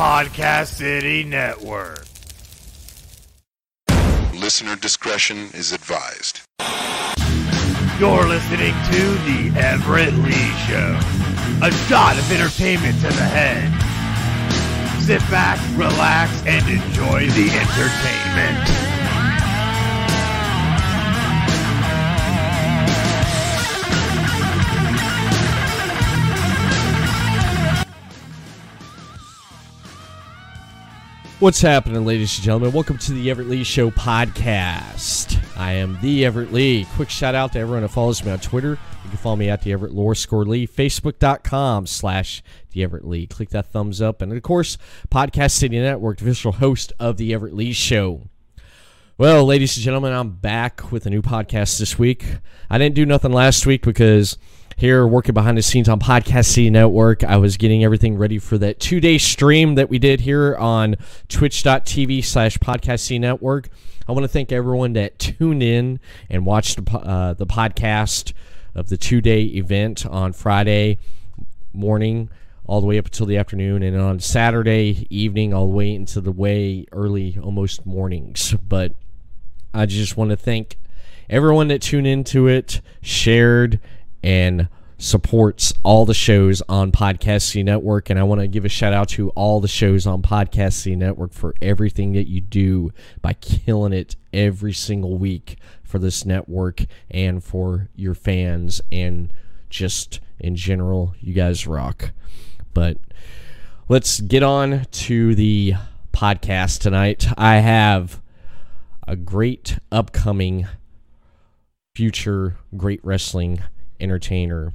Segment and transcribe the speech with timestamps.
[0.00, 2.06] Podcast City Network.
[4.32, 6.40] Listener discretion is advised.
[7.98, 10.98] You're listening to The Everett Lee Show,
[11.62, 13.68] a shot of entertainment to the head.
[15.02, 18.99] Sit back, relax, and enjoy the entertainment.
[31.40, 32.72] What's happening, ladies and gentlemen?
[32.72, 35.42] Welcome to the Everett Lee Show podcast.
[35.56, 36.86] I am the Everett Lee.
[36.96, 38.78] Quick shout out to everyone that follows me on Twitter.
[39.04, 43.26] You can follow me at the Everett Lore Score Lee, Facebook.com slash the Everett Lee.
[43.26, 44.20] Click that thumbs up.
[44.20, 44.76] And of course,
[45.10, 48.28] Podcast City Network, official host of the Everett Lee Show.
[49.16, 52.26] Well, ladies and gentlemen, I'm back with a new podcast this week.
[52.68, 54.36] I didn't do nothing last week because
[54.80, 57.22] here working behind the scenes on Podcast City Network.
[57.22, 60.96] I was getting everything ready for that two day stream that we did here on
[61.28, 63.68] twitch.tv slash Podcast City Network.
[64.08, 68.32] I want to thank everyone that tuned in and watched the, uh, the podcast
[68.74, 70.98] of the two day event on Friday
[71.74, 72.30] morning
[72.64, 76.22] all the way up until the afternoon and on Saturday evening all the way into
[76.22, 78.54] the way early almost mornings.
[78.66, 78.92] But
[79.74, 80.78] I just want to thank
[81.28, 83.78] everyone that tuned into it, shared,
[84.22, 84.68] and
[84.98, 88.10] supports all the shows on Podcast City Network.
[88.10, 90.96] And I want to give a shout out to all the shows on Podcast City
[90.96, 96.84] Network for everything that you do by killing it every single week for this network
[97.10, 99.32] and for your fans and
[99.70, 101.14] just in general.
[101.20, 102.12] You guys rock.
[102.74, 102.98] But
[103.88, 105.74] let's get on to the
[106.12, 107.26] podcast tonight.
[107.38, 108.20] I have
[109.08, 110.66] a great upcoming
[111.96, 113.60] future great wrestling
[114.00, 114.72] entertainer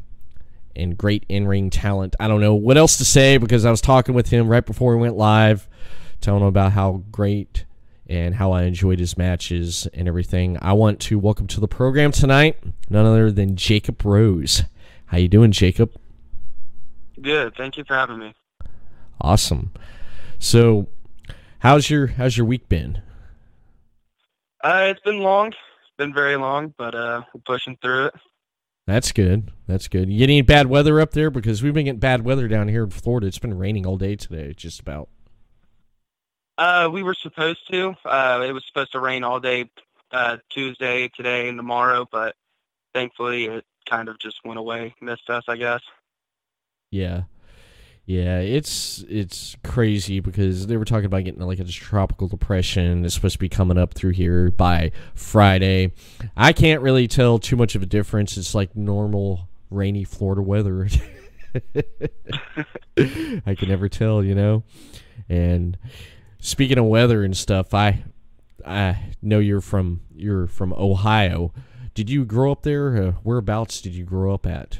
[0.76, 2.16] and great in-ring talent.
[2.20, 4.96] I don't know what else to say because I was talking with him right before
[4.96, 5.68] we went live,
[6.22, 7.66] telling him about how great
[8.08, 10.58] and how I enjoyed his matches and everything.
[10.62, 12.58] I want to welcome to the program tonight
[12.90, 14.64] none other than Jacob Rose.
[15.08, 15.94] How you doing, Jacob?
[17.22, 17.56] Good.
[17.56, 18.34] Thank you for having me.
[19.22, 19.72] Awesome.
[20.40, 20.88] So,
[21.60, 23.02] how's your how's your week been?
[24.64, 25.48] Uh, it's been long.
[25.48, 28.14] It's been very long, but uh, we're pushing through it.
[28.88, 29.52] That's good.
[29.68, 30.12] That's good.
[30.12, 31.32] You get any bad weather up there?
[31.32, 33.28] Because we've been getting bad weather down here in Florida.
[33.28, 35.10] It's been raining all day today, just about.
[36.58, 37.96] Uh, we were supposed to.
[38.06, 39.70] Uh, it was supposed to rain all day
[40.12, 42.36] uh, Tuesday, today, and tomorrow, but
[42.94, 45.82] thankfully it kind of just went away, missed us, I guess.
[46.92, 47.24] Yeah.
[48.06, 53.04] Yeah, it's it's crazy because they were talking about getting like a tropical depression.
[53.04, 55.92] It's supposed to be coming up through here by Friday.
[56.38, 58.38] I can't really tell too much of a difference.
[58.38, 60.88] It's like normal rainy Florida weather.
[62.98, 64.64] I can never tell, you know.
[65.28, 65.76] And
[66.40, 68.04] speaking of weather and stuff, I
[68.64, 71.54] I know you're from you're from Ohio.
[71.96, 72.96] Did you grow up there?
[72.96, 74.80] Uh, whereabouts did you grow up at?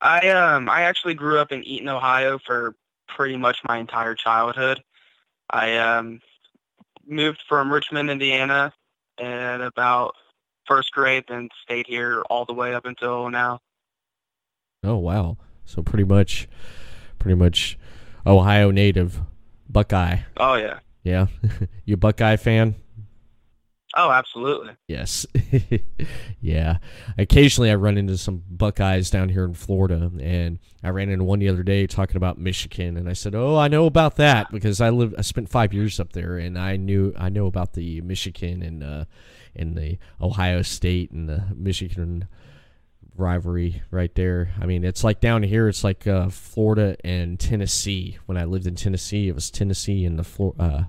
[0.00, 2.74] I um I actually grew up in Eaton, Ohio for
[3.08, 4.82] pretty much my entire childhood.
[5.50, 6.20] I um
[7.06, 8.72] moved from Richmond, Indiana
[9.18, 10.14] at about
[10.66, 13.60] first grade and stayed here all the way up until now.
[14.84, 15.38] Oh wow.
[15.64, 16.48] So pretty much
[17.18, 17.78] pretty much
[18.26, 19.20] Ohio native
[19.68, 20.18] Buckeye.
[20.36, 20.78] Oh yeah.
[21.02, 21.26] Yeah.
[21.84, 22.76] you a Buckeye fan?
[23.96, 24.74] Oh, absolutely.
[24.86, 25.24] Yes.
[26.40, 26.76] yeah.
[27.16, 31.38] Occasionally I run into some Buckeyes down here in Florida and I ran into one
[31.38, 34.82] the other day talking about Michigan and I said, "Oh, I know about that because
[34.82, 38.02] I lived I spent 5 years up there and I knew I know about the
[38.02, 39.04] Michigan and uh
[39.56, 42.28] and the Ohio State and the Michigan
[43.16, 44.50] rivalry right there.
[44.60, 48.18] I mean, it's like down here it's like uh Florida and Tennessee.
[48.26, 50.84] When I lived in Tennessee, it was Tennessee and the Flor- uh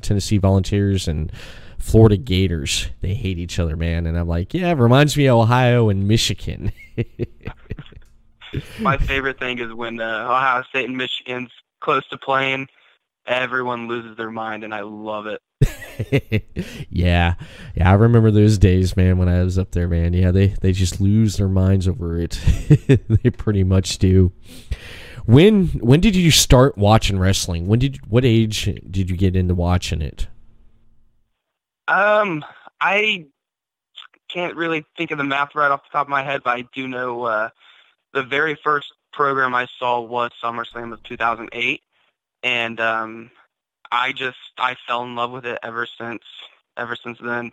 [0.00, 1.30] Tennessee Volunteers and
[1.78, 2.88] Florida Gators.
[3.00, 4.06] They hate each other, man.
[4.06, 6.72] And I'm like, yeah, it reminds me of Ohio and Michigan.
[8.80, 11.50] My favorite thing is when uh, Ohio State and Michigan's
[11.80, 12.68] close to playing,
[13.26, 15.40] everyone loses their mind, and I love it.
[16.90, 17.34] yeah,
[17.74, 19.18] yeah, I remember those days, man.
[19.18, 20.12] When I was up there, man.
[20.12, 22.32] Yeah, they they just lose their minds over it.
[22.88, 24.32] they pretty much do.
[25.26, 27.66] When when did you start watching wrestling?
[27.66, 30.28] When did what age did you get into watching it?
[31.88, 32.44] Um,
[32.80, 33.26] I
[34.28, 36.62] can't really think of the math right off the top of my head, but I
[36.74, 37.48] do know uh,
[38.12, 41.80] the very first program I saw was SummerSlam of 2008,
[42.42, 43.30] and um,
[43.90, 46.22] I just I fell in love with it ever since
[46.76, 47.52] ever since then.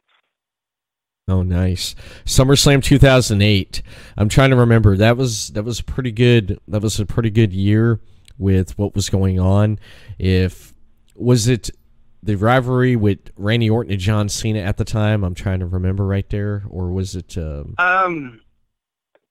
[1.28, 1.96] Oh, nice.
[2.26, 3.82] SummerSlam 2008.
[4.16, 4.96] I'm trying to remember.
[4.96, 6.60] That was that was pretty good.
[6.68, 8.00] That was a pretty good year
[8.38, 9.80] with what was going on.
[10.20, 10.74] If
[11.16, 11.72] was it
[12.26, 15.24] the rivalry with Randy Orton and John Cena at the time?
[15.24, 17.38] I'm trying to remember right there, or was it?
[17.38, 18.42] Um, Um,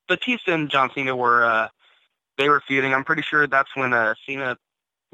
[0.08, 1.68] Batista and John Cena were uh,
[2.38, 2.94] they were feuding.
[2.94, 4.56] I'm pretty sure that's when uh, Cena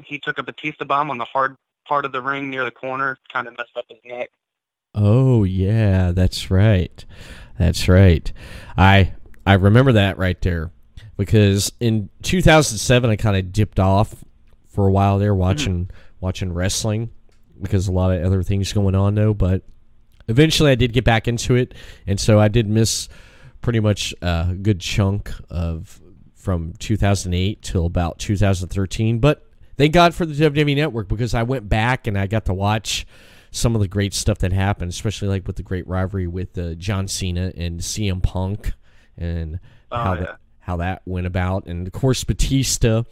[0.03, 1.55] he took a Batista bomb on the hard
[1.87, 4.29] part of the ring near the corner, kind of messed up his neck.
[4.95, 7.03] oh yeah, that's right,
[7.57, 8.31] that's right.
[8.77, 9.13] I
[9.45, 10.71] I remember that right there
[11.17, 14.23] because in 2007 I kind of dipped off
[14.67, 15.89] for a while there watching
[16.19, 17.09] watching wrestling
[17.61, 19.63] because a lot of other things going on though, but
[20.27, 21.73] eventually I did get back into it,
[22.07, 23.09] and so I did miss
[23.61, 26.01] pretty much a good chunk of
[26.35, 29.19] from 2008 till about 2013.
[29.19, 29.45] But
[29.77, 33.05] thank God for the WWE Network because I went back and I got to watch
[33.51, 36.73] some of the great stuff that happened, especially like with the great rivalry with uh,
[36.75, 38.73] John Cena and CM Punk,
[39.17, 39.59] and
[39.91, 40.19] Oh, how yeah.
[40.21, 43.03] that how that went about, and of course Batista.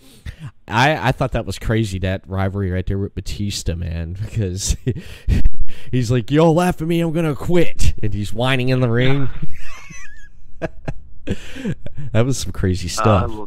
[0.68, 4.78] I I thought that was crazy that rivalry right there with Batista, man, because
[5.92, 9.30] he's like, "Y'all laugh at me, I'm gonna quit," and he's whining in the ring.
[10.60, 13.32] that was some crazy stuff.
[13.32, 13.46] Uh,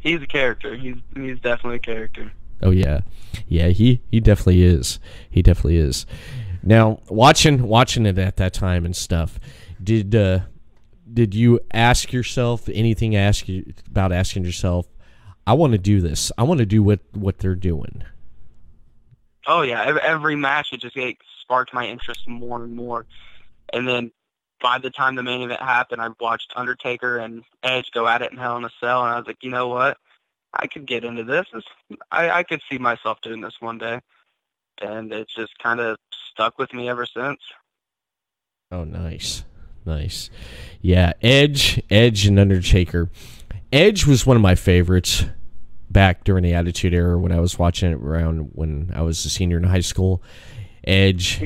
[0.00, 0.74] he's a character.
[0.76, 2.32] He's he's definitely a character.
[2.62, 3.00] Oh yeah,
[3.46, 3.68] yeah.
[3.68, 4.98] He he definitely is.
[5.30, 6.06] He definitely is.
[6.62, 9.38] Now watching watching it at that time and stuff.
[9.82, 10.40] Did uh,
[11.18, 13.16] did you ask yourself anything?
[13.16, 14.86] Ask you about asking yourself,
[15.48, 16.30] I want to do this.
[16.38, 18.04] I want to do what what they're doing.
[19.44, 23.04] Oh yeah, every, match it just it sparked my interest more and more.
[23.72, 24.12] And then
[24.60, 28.30] by the time the main event happened, I watched Undertaker and Edge go at it
[28.30, 29.96] in Hell in a Cell, and I was like, you know what?
[30.54, 31.46] I could get into this.
[31.52, 34.00] This- I, I could see myself doing this one day.
[34.80, 35.96] And it's just kind of
[36.32, 37.40] stuck with me ever since.
[38.70, 39.42] Oh, nice,
[39.88, 40.30] nice.
[40.80, 43.10] Yeah, Edge, Edge, and Undertaker.
[43.72, 45.24] Edge was one of my favorites
[45.90, 49.30] back during the Attitude Era when I was watching it around when I was a
[49.30, 50.22] senior in high school.
[50.84, 51.40] Edge,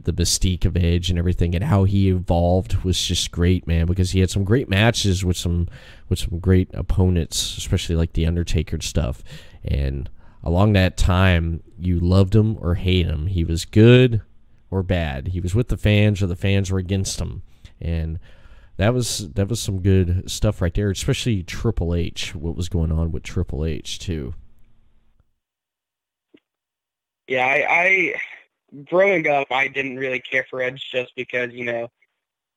[0.00, 3.86] the mystique of Edge and everything, and how he evolved was just great, man.
[3.86, 5.68] Because he had some great matches with some
[6.08, 9.22] with some great opponents, especially like the Undertaker stuff.
[9.64, 10.08] And
[10.42, 13.26] along that time, you loved him or hate him.
[13.26, 14.22] He was good
[14.70, 15.28] or bad.
[15.28, 17.42] He was with the fans or the fans were against him.
[17.82, 18.18] And
[18.76, 22.34] that was that was some good stuff right there, especially Triple H.
[22.34, 24.34] What was going on with Triple H too?
[27.28, 28.14] Yeah, I, I
[28.84, 31.88] growing up, I didn't really care for Edge just because you know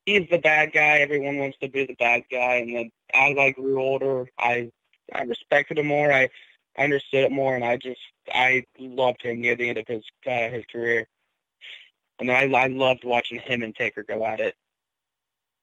[0.05, 0.99] he's the bad guy.
[0.99, 4.71] Everyone wants to be the bad guy, and then as I grew older, I
[5.13, 6.11] I respected him more.
[6.11, 6.29] I
[6.77, 8.01] understood it more, and I just
[8.33, 11.07] I loved him near the end of his uh, his career.
[12.19, 14.55] And I I loved watching him and Taker go at it.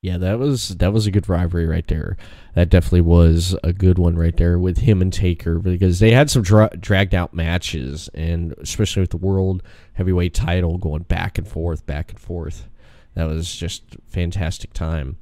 [0.02, 2.16] Yeah, that was that was a good rivalry right there.
[2.56, 6.28] That definitely was a good one right there with him and Taker because they had
[6.28, 9.62] some dra- dragged out matches, and especially with the world
[9.92, 12.68] heavyweight title going back and forth, back and forth.
[13.14, 15.18] That was just fantastic time.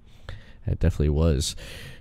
[0.67, 1.56] That definitely was.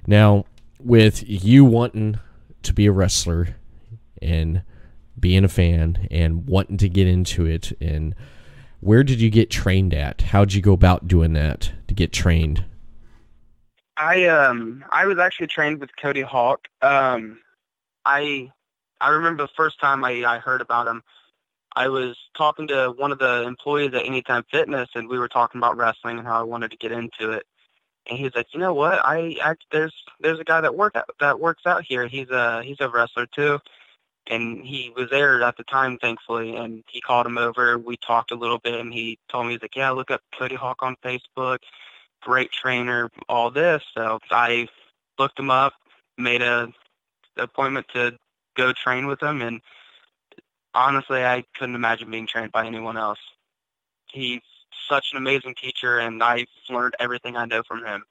[0.07, 0.45] Now,
[0.79, 2.17] with you wanting
[2.63, 3.57] to be a wrestler
[4.21, 4.61] and
[5.19, 8.15] being a fan and wanting to get into it, and
[8.79, 10.21] where did you get trained at?
[10.21, 12.65] How'd you go about doing that to get trained?
[13.97, 16.67] I um I was actually trained with Cody Hawk.
[16.81, 17.39] Um
[18.05, 18.51] I
[19.01, 21.03] I remember the first time I, I heard about him.
[21.75, 25.59] I was talking to one of the employees at Anytime Fitness and we were talking
[25.59, 27.45] about wrestling and how I wanted to get into it.
[28.09, 28.99] And he was like, "You know what?
[29.05, 32.07] I, I there's there's a guy that work that works out here.
[32.07, 33.59] He's a he's a wrestler too."
[34.29, 37.77] And he was there at the time, thankfully, and he called him over.
[37.77, 40.55] We talked a little bit, and he told me, he's like, yeah, look up Cody
[40.55, 41.59] Hawk on Facebook
[42.21, 43.83] great trainer, all this.
[43.95, 44.67] So I
[45.17, 45.73] looked him up,
[46.17, 46.71] made a
[47.37, 48.17] appointment to
[48.55, 49.61] go train with him, and
[50.73, 53.19] honestly, I couldn't imagine being trained by anyone else.
[54.11, 54.41] He's
[54.89, 58.03] such an amazing teacher, and I've learned everything I know from him.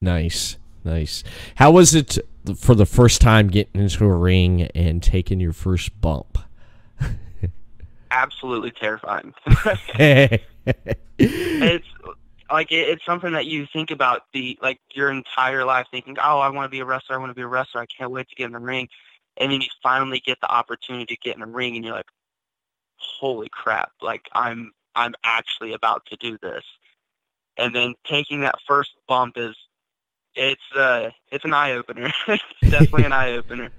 [0.00, 1.22] Nice, nice.
[1.56, 2.18] How was it
[2.56, 6.38] for the first time getting into a ring and taking your first bump?
[8.10, 9.34] Absolutely terrifying.
[11.18, 11.86] it's
[12.50, 16.38] like it, it's something that you think about the like your entire life, thinking, "Oh,
[16.38, 17.16] I want to be a wrestler.
[17.16, 17.82] I want to be a wrestler.
[17.82, 18.88] I can't wait to get in the ring."
[19.36, 22.10] And then you finally get the opportunity to get in the ring, and you're like,
[22.96, 23.90] "Holy crap!
[24.00, 26.64] Like I'm I'm actually about to do this."
[27.58, 29.56] And then taking that first bump is
[30.36, 32.12] it's uh it's an eye opener.
[32.62, 33.70] definitely an eye opener.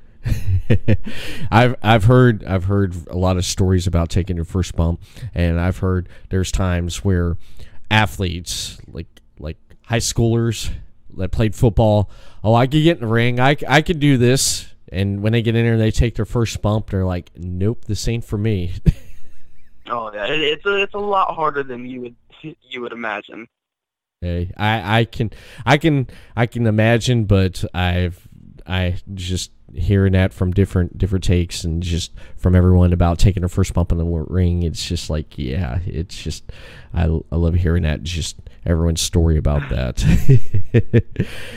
[1.51, 5.01] I've I've heard I've heard a lot of stories about taking your first bump,
[5.33, 7.37] and I've heard there's times where
[7.89, 9.07] athletes like
[9.39, 10.71] like high schoolers
[11.17, 12.09] that played football,
[12.43, 15.41] oh, I could get in the ring, I, I could do this, and when they
[15.41, 16.89] get in there, they take their first bump.
[16.89, 18.73] They're like, "Nope, this ain't for me."
[19.87, 22.15] oh yeah, it, it's a it's a lot harder than you would
[22.61, 23.47] you would imagine.
[24.21, 25.29] Hey, I I can
[25.63, 28.27] I can I can imagine, but I've
[28.65, 33.49] I just hearing that from different different takes and just from everyone about taking their
[33.49, 34.63] first bump in the ring.
[34.63, 36.51] It's just like yeah, it's just
[36.95, 38.01] I I love hearing that.
[38.01, 40.03] Just everyone's story about that.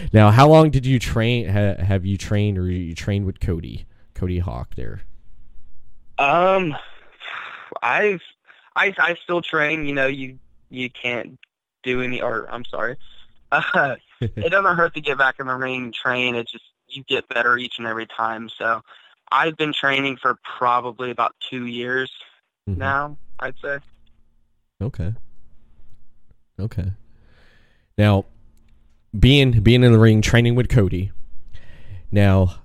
[0.12, 1.49] now, how long did you train?
[1.49, 5.00] Ha, have you trained or you trained with Cody, Cody Hawk there?
[6.19, 6.76] Um,
[7.83, 8.21] I've
[8.76, 9.87] I I still train.
[9.87, 10.38] You know, you
[10.69, 11.38] you can't
[11.82, 12.20] do any.
[12.20, 12.96] Or I'm sorry.
[13.52, 16.34] Uh, it doesn't hurt to get back in the ring and train.
[16.34, 18.49] It just you get better each and every time.
[18.49, 18.82] So
[19.30, 22.10] I've been training for probably about two years
[22.68, 22.78] mm-hmm.
[22.78, 23.16] now.
[23.38, 23.78] I'd say.
[24.82, 25.14] Okay.
[26.58, 26.92] Okay.
[27.96, 28.26] Now,
[29.18, 31.12] being being in the ring, training with Cody.
[32.12, 32.56] Now,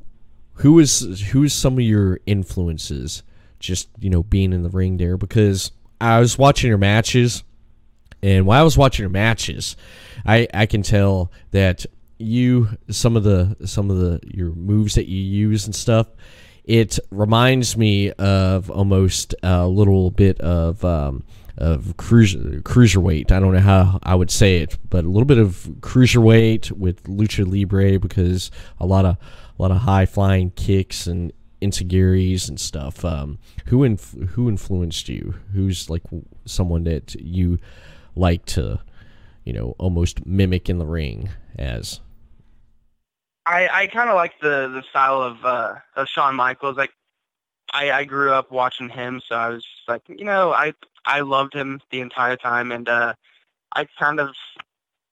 [0.55, 3.23] who is who is some of your influences?
[3.59, 7.43] Just you know, being in the ring there because I was watching your matches,
[8.25, 9.77] and while I was watching your matches,
[10.25, 11.85] I I can tell that
[12.17, 16.07] you some of the some of the your moves that you use and stuff.
[16.63, 20.83] It reminds me of almost a little bit of.
[20.83, 21.23] Um,
[21.57, 23.31] of cruiser cruiserweight.
[23.31, 27.03] I don't know how I would say it, but a little bit of cruiserweight with
[27.03, 29.15] lucha libre because a lot of
[29.57, 33.05] a lot of high flying kicks and enzuigiris and stuff.
[33.05, 35.35] Um, who inf- who influenced you?
[35.53, 36.03] Who's like
[36.43, 37.57] someone that you
[38.15, 38.79] like to,
[39.43, 41.99] you know, almost mimic in the ring as?
[43.45, 46.77] I, I kind of like the the style of uh, of Shawn Michaels.
[46.77, 46.91] Like
[47.73, 50.73] I, I grew up watching him, so I was like, you know, I
[51.05, 53.13] I loved him the entire time, and uh,
[53.75, 54.29] I kind of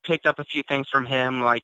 [0.03, 1.63] picked up a few things from him, like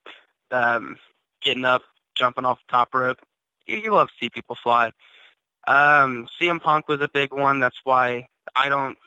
[0.52, 0.98] um,
[1.42, 1.82] getting up,
[2.16, 3.18] jumping off the top rope.
[3.66, 4.92] You, you love to see people fly.
[5.68, 7.60] Um, CM Punk was a big one.
[7.60, 8.98] That's why I don't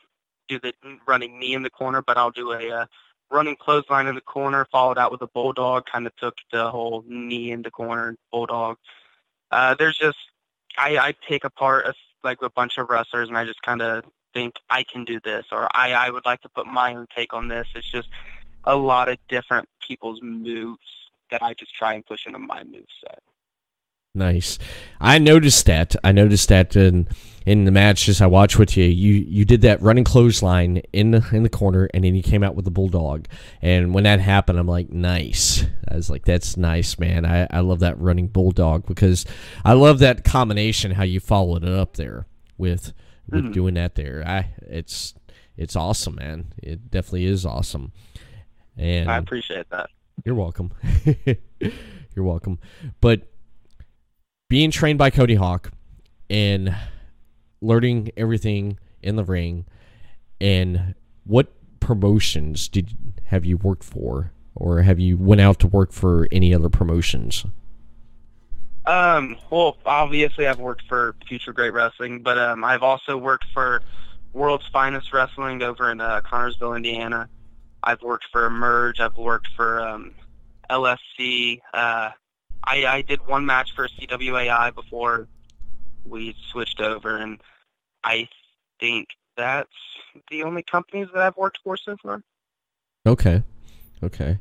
[0.48, 0.72] do the
[1.06, 2.86] running knee in the corner, but I'll do a uh,
[3.30, 5.86] running clothesline in the corner, followed out with a bulldog.
[5.86, 8.76] Kind of took the whole knee in the corner bulldog.
[9.50, 10.18] Uh, there's just
[10.78, 11.94] I, I take apart a,
[12.24, 15.46] like a bunch of wrestlers, and I just kind of think I can do this
[15.52, 17.66] or I, I would like to put my own take on this.
[17.74, 18.08] It's just
[18.64, 20.80] a lot of different people's moves
[21.30, 23.20] that I just try and push into my move set.
[24.14, 24.58] Nice.
[25.00, 25.96] I noticed that.
[26.04, 27.08] I noticed that in
[27.46, 28.84] in the matches I watched with you.
[28.84, 32.42] You you did that running clothesline in the in the corner, and then you came
[32.42, 33.26] out with the bulldog.
[33.60, 35.64] And when that happened, I'm like, nice.
[35.90, 37.24] I was like, that's nice, man.
[37.24, 39.24] I I love that running bulldog because
[39.64, 42.26] I love that combination how you followed it up there
[42.58, 42.92] with
[43.28, 43.52] with mm-hmm.
[43.52, 44.22] doing that there.
[44.26, 45.14] I it's
[45.56, 46.52] it's awesome, man.
[46.62, 47.92] It definitely is awesome.
[48.76, 49.90] And I appreciate that.
[50.24, 50.72] You're welcome.
[52.14, 52.58] you're welcome.
[53.00, 53.22] But
[54.48, 55.72] being trained by Cody Hawk
[56.30, 56.74] and
[57.62, 59.64] learning everything in the ring
[60.40, 61.48] and what
[61.80, 66.54] promotions did have you worked for or have you went out to work for any
[66.54, 67.46] other promotions?
[68.84, 73.82] Um, well, obviously I've worked for Future Great Wrestling, but um, I've also worked for
[74.32, 77.28] World's Finest Wrestling over in uh, Connersville, Indiana.
[77.82, 79.00] I've worked for Emerge.
[79.00, 80.12] I've worked for um,
[80.70, 81.60] LSC.
[81.72, 82.10] Uh,
[82.64, 85.28] I, I did one match for CWAI before
[86.04, 87.38] we switched over, and
[88.04, 88.28] I
[88.80, 89.68] think that's
[90.30, 92.22] the only companies that I've worked for so far.
[93.06, 93.42] Okay,
[94.02, 94.38] okay,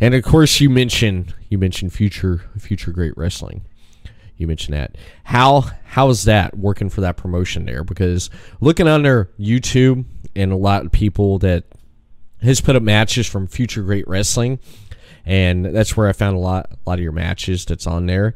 [0.00, 3.64] and of course you mentioned you mentioned future future great wrestling
[4.36, 4.96] you mentioned that.
[5.24, 7.84] How how is that working for that promotion there?
[7.84, 8.30] Because
[8.60, 10.04] looking on their YouTube
[10.34, 11.64] and a lot of people that
[12.42, 14.58] has put up matches from Future Great Wrestling,
[15.24, 18.34] and that's where I found a lot a lot of your matches that's on there.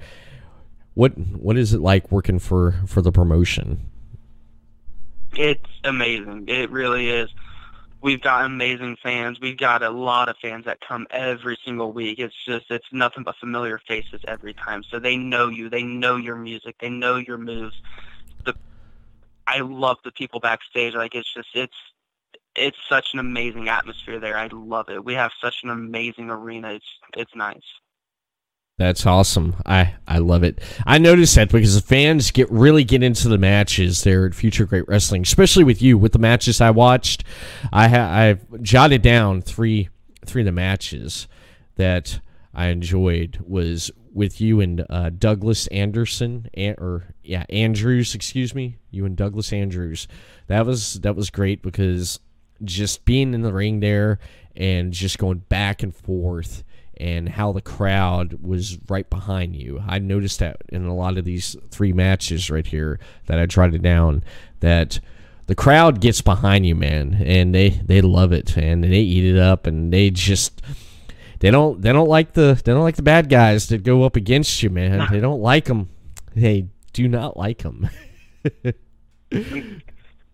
[0.94, 3.90] What what is it like working for for the promotion?
[5.38, 6.47] It's amazing.
[6.49, 7.30] It really is.
[8.02, 9.38] We've got amazing fans.
[9.40, 12.18] We've got a lot of fans that come every single week.
[12.18, 14.83] It's just it's nothing but familiar faces every time.
[14.83, 15.71] So they know you.
[15.71, 16.75] They know your music.
[16.80, 17.80] They know your moves.
[18.47, 18.54] The
[19.47, 20.95] I love the people backstage.
[20.95, 21.76] Like it's just it's
[22.57, 24.37] it's such an amazing atmosphere there.
[24.37, 25.04] I love it.
[25.04, 26.73] We have such an amazing arena.
[26.73, 27.62] It's it's nice.
[28.78, 29.56] That's awesome.
[29.66, 30.61] I, I love it.
[30.87, 34.66] I noticed that because the fans get really get into the matches there at Future
[34.66, 37.25] Great Wrestling, especially with you with the matches I watched.
[37.73, 39.88] I ha- I've jotted down three
[40.25, 41.26] three of the matches
[41.75, 42.20] that
[42.54, 49.04] I enjoyed was with you and uh, Douglas Anderson or yeah Andrews, excuse me, you
[49.04, 50.06] and Douglas Andrews.
[50.47, 52.20] That was that was great because
[52.62, 54.20] just being in the ring there
[54.54, 56.62] and just going back and forth
[56.99, 59.83] and how the crowd was right behind you.
[59.87, 63.75] I noticed that in a lot of these three matches right here that I tried
[63.75, 64.23] it down
[64.61, 65.00] that
[65.47, 69.38] the crowd gets behind you, man, and they they love it and they eat it
[69.38, 70.61] up and they just
[71.40, 74.17] they don't they don't like the they don't like the bad guys that go up
[74.17, 75.07] against you, man.
[75.11, 75.88] They don't like them.
[76.35, 77.88] They do not like them.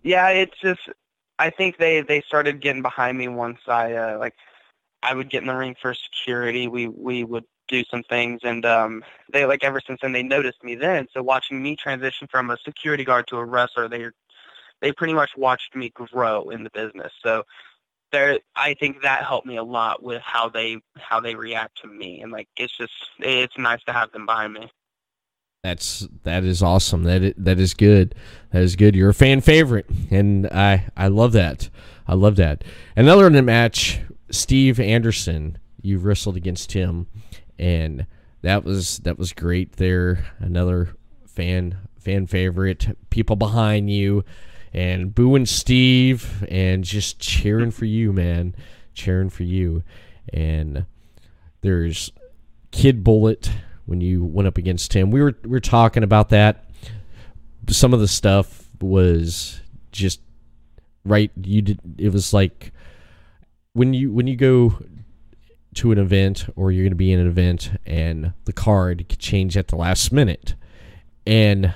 [0.02, 0.80] yeah, it's just
[1.38, 4.34] I think they they started getting behind me once I uh, like
[5.04, 6.68] I would get in the ring for security.
[6.68, 10.62] We we would do some things and um they like ever since then they noticed
[10.62, 11.06] me then.
[11.12, 14.06] So watching me transition from a security guard to a wrestler, they
[14.80, 17.12] they pretty much watched me grow in the business.
[17.22, 17.44] So
[18.12, 21.88] there, I think that helped me a lot with how they how they react to
[21.88, 24.70] me, and like it's just it's nice to have them behind me.
[25.64, 27.04] That's that is awesome.
[27.04, 28.14] That is, that is good.
[28.52, 28.94] That is good.
[28.94, 31.70] You're a fan favorite, and I I love that.
[32.06, 32.62] I love that.
[32.94, 35.58] Another match, Steve Anderson.
[35.82, 37.06] You wrestled against him,
[37.58, 38.06] and
[38.42, 39.76] that was that was great.
[39.76, 42.96] There, another fan fan favorite.
[43.10, 44.24] People behind you
[44.72, 48.54] and booing Steve and just cheering for you, man.
[48.92, 49.82] Cheering for you.
[50.32, 50.84] And
[51.60, 52.10] there's
[52.72, 53.50] Kid Bullet
[53.86, 55.10] when you went up against him.
[55.10, 56.68] We were we were talking about that.
[57.68, 59.60] Some of the stuff was
[59.92, 60.20] just
[61.04, 61.30] right.
[61.42, 61.80] You did.
[61.98, 62.72] It was like
[63.74, 64.78] when you when you go
[65.74, 69.18] to an event or you're going to be in an event and the card could
[69.18, 70.54] change at the last minute
[71.26, 71.74] and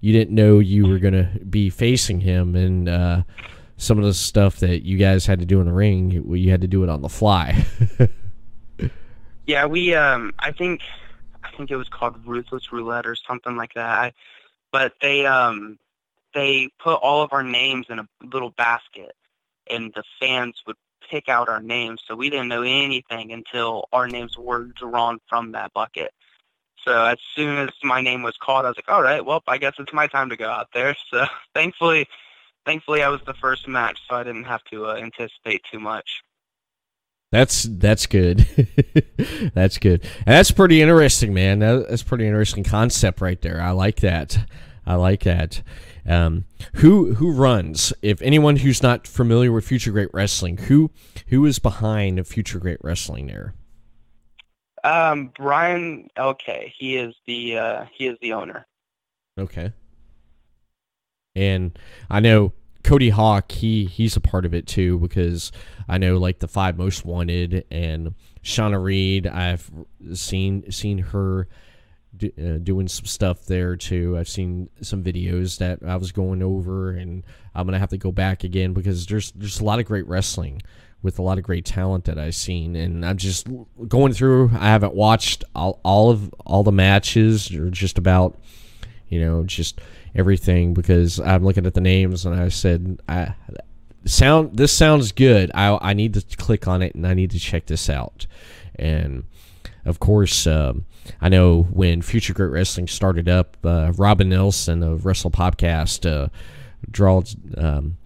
[0.00, 3.22] you didn't know you were going to be facing him and uh,
[3.76, 6.62] some of the stuff that you guys had to do in the ring you had
[6.62, 7.64] to do it on the fly.
[9.46, 10.80] Yeah we um i think
[11.44, 13.86] i think it was called ruthless roulette or something like that.
[13.86, 14.12] I,
[14.72, 15.78] but they um
[16.34, 19.14] they put all of our names in a little basket
[19.70, 20.76] and the fans would
[21.10, 25.52] pick out our names so we didn't know anything until our names were drawn from
[25.52, 26.12] that bucket
[26.86, 29.58] so as soon as my name was called, I was like, all right, well, I
[29.58, 30.96] guess it's my time to go out there.
[31.10, 32.06] So thankfully,
[32.64, 36.22] thankfully, I was the first match, so I didn't have to uh, anticipate too much.
[37.32, 38.46] That's that's good.
[39.54, 40.04] that's good.
[40.26, 41.58] And that's pretty interesting, man.
[41.58, 43.60] That's pretty interesting concept right there.
[43.60, 44.38] I like that.
[44.86, 45.62] I like that.
[46.08, 47.92] Um, who who runs?
[48.02, 50.90] If anyone who's not familiar with Future Great Wrestling, who
[51.28, 53.54] who is behind Future Great Wrestling there?
[54.84, 56.72] Um, Brian LK.
[56.78, 58.66] He is the uh, he is the owner.
[59.38, 59.72] Okay.
[61.34, 62.52] And I know
[62.84, 63.50] Cody Hawk.
[63.50, 65.50] He he's a part of it too because
[65.88, 68.14] I know like the five most wanted and
[68.44, 69.26] Shauna Reed.
[69.26, 69.70] I've
[70.14, 71.48] seen seen her
[72.18, 74.16] do, uh, doing some stuff there too.
[74.18, 77.22] I've seen some videos that I was going over, and
[77.54, 80.62] I'm gonna have to go back again because there's there's a lot of great wrestling
[81.02, 83.46] with a lot of great talent that I've seen, and I'm just
[83.86, 84.50] going through.
[84.54, 88.38] I haven't watched all, all of all the matches, or just about,
[89.08, 89.80] you know, just
[90.14, 93.34] everything because I'm looking at the names and I said, I
[94.04, 95.50] sound this sounds good.
[95.54, 98.26] I I need to click on it and I need to check this out,
[98.76, 99.24] and
[99.86, 100.46] of course.
[100.46, 100.84] Um,
[101.20, 106.28] I know when Future Great Wrestling started up, uh, Robin Nelson of Wrestle Podcast uh,
[106.90, 107.96] draws um,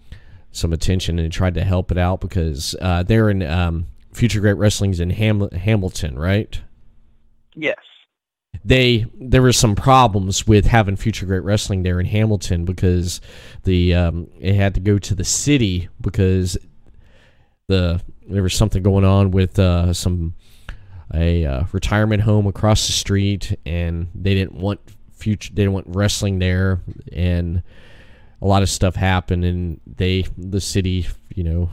[0.51, 4.57] some attention and tried to help it out because uh, they're in um, Future Great
[4.57, 6.61] Wrestling's in Ham- Hamilton, right?
[7.55, 7.77] Yes.
[8.63, 13.21] They there were some problems with having Future Great Wrestling there in Hamilton because
[13.63, 16.57] the um, it had to go to the city because
[17.67, 20.35] the there was something going on with uh, some
[21.13, 24.79] a uh, retirement home across the street and they didn't want
[25.11, 27.61] future they didn't want wrestling there and
[28.41, 31.69] a lot of stuff happened, and they the city you know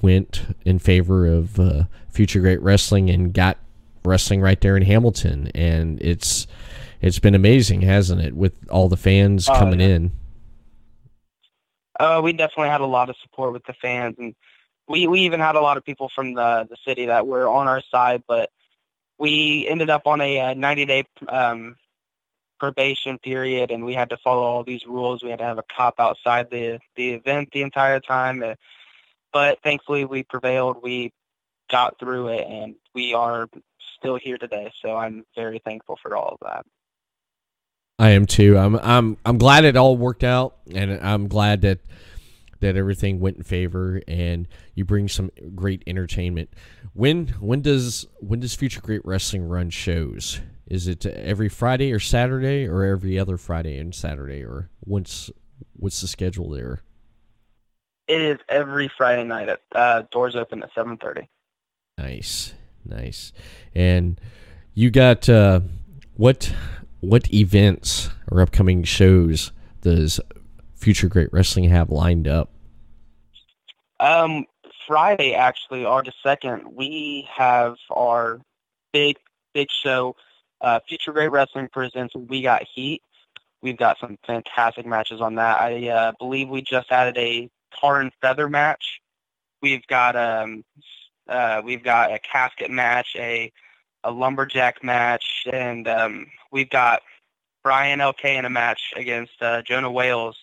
[0.00, 3.58] went in favor of uh, future great wrestling and got
[4.04, 6.46] wrestling right there in Hamilton, and it's
[7.00, 9.86] it's been amazing, hasn't it, with all the fans oh, coming yeah.
[9.86, 10.12] in.
[12.00, 14.34] Uh, we definitely had a lot of support with the fans, and
[14.88, 17.68] we we even had a lot of people from the the city that were on
[17.68, 18.50] our side, but
[19.18, 21.76] we ended up on a 90 day um,
[22.58, 25.22] probation period and we had to follow all these rules.
[25.22, 28.42] We had to have a cop outside the, the event the entire time.
[28.42, 28.54] Uh,
[29.32, 30.82] but thankfully we prevailed.
[30.82, 31.12] We
[31.70, 33.48] got through it and we are
[33.98, 34.72] still here today.
[34.82, 36.64] So I'm very thankful for all of that.
[38.00, 38.56] I am too.
[38.56, 41.80] I'm I'm I'm glad it all worked out and I'm glad that
[42.60, 46.50] that everything went in favor and you bring some great entertainment.
[46.92, 50.40] When when does when does Future Great Wrestling run shows?
[50.66, 55.30] Is it every Friday or Saturday, or every other Friday and Saturday, or what's
[55.74, 56.82] what's the schedule there?
[58.06, 59.48] It is every Friday night.
[59.48, 61.28] At uh, doors open at seven thirty.
[61.96, 63.32] Nice, nice.
[63.74, 64.20] And
[64.74, 65.60] you got uh,
[66.16, 66.52] what
[67.00, 70.20] what events or upcoming shows does
[70.78, 72.50] Future Great Wrestling have lined up?
[74.00, 74.46] Um,
[74.86, 78.40] Friday, actually, August 2nd, we have our
[78.92, 79.16] big,
[79.52, 80.14] big show.
[80.60, 83.02] Uh, Future Great Wrestling presents We Got Heat.
[83.60, 85.60] We've got some fantastic matches on that.
[85.60, 89.00] I uh, believe we just added a tar and feather match.
[89.60, 90.64] We've got um,
[91.28, 93.52] uh, we've got a casket match, a
[94.04, 97.02] a lumberjack match, and um, we've got
[97.64, 100.36] Brian LK in a match against uh, Jonah Wales.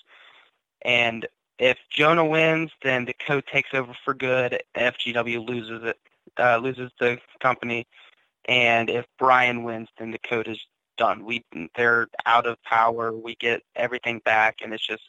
[0.86, 4.62] And if Jonah wins, then the code takes over for good.
[4.78, 5.98] FGW loses it,
[6.38, 7.88] uh, loses the company,
[8.48, 10.60] and if Brian wins, then the code is
[10.98, 11.26] done.
[11.26, 11.44] We
[11.76, 13.12] they're out of power.
[13.12, 15.04] We get everything back, and it's just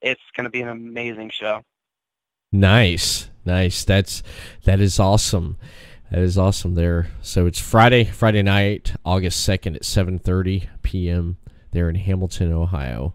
[0.00, 1.62] it's going to be an amazing show.
[2.52, 3.84] Nice, nice.
[3.84, 4.22] That's
[4.64, 5.56] that is awesome.
[6.12, 6.76] That is awesome.
[6.76, 7.08] There.
[7.20, 11.38] So it's Friday, Friday night, August second at seven thirty p.m.
[11.72, 13.14] There in Hamilton, Ohio.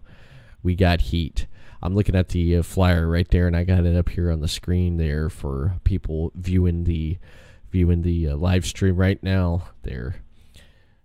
[0.62, 1.46] We got heat.
[1.82, 4.40] I'm looking at the uh, flyer right there, and I got it up here on
[4.40, 7.18] the screen there for people viewing the
[7.70, 9.64] viewing the uh, live stream right now.
[9.82, 10.16] There,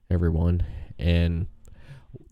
[0.09, 0.63] everyone,
[0.99, 1.47] and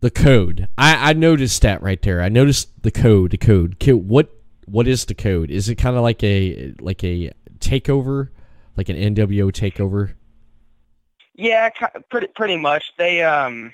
[0.01, 0.67] the code.
[0.77, 2.21] I, I noticed that right there.
[2.21, 3.31] I noticed the code.
[3.31, 3.81] The code.
[3.81, 4.29] What
[4.65, 5.49] what is the code?
[5.49, 8.29] Is it kind of like a like a takeover,
[8.77, 10.13] like an NWO takeover?
[11.34, 11.69] Yeah,
[12.10, 12.93] pretty pretty much.
[12.97, 13.73] They um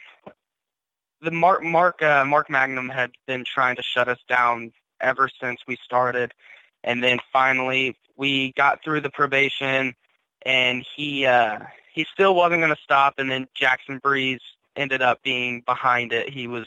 [1.21, 5.61] the Mark Mark uh, Mark Magnum had been trying to shut us down ever since
[5.67, 6.33] we started,
[6.83, 9.93] and then finally we got through the probation,
[10.43, 11.59] and he uh,
[11.93, 14.41] he still wasn't going to stop, and then Jackson Breeze
[14.75, 16.29] ended up being behind it.
[16.29, 16.65] He was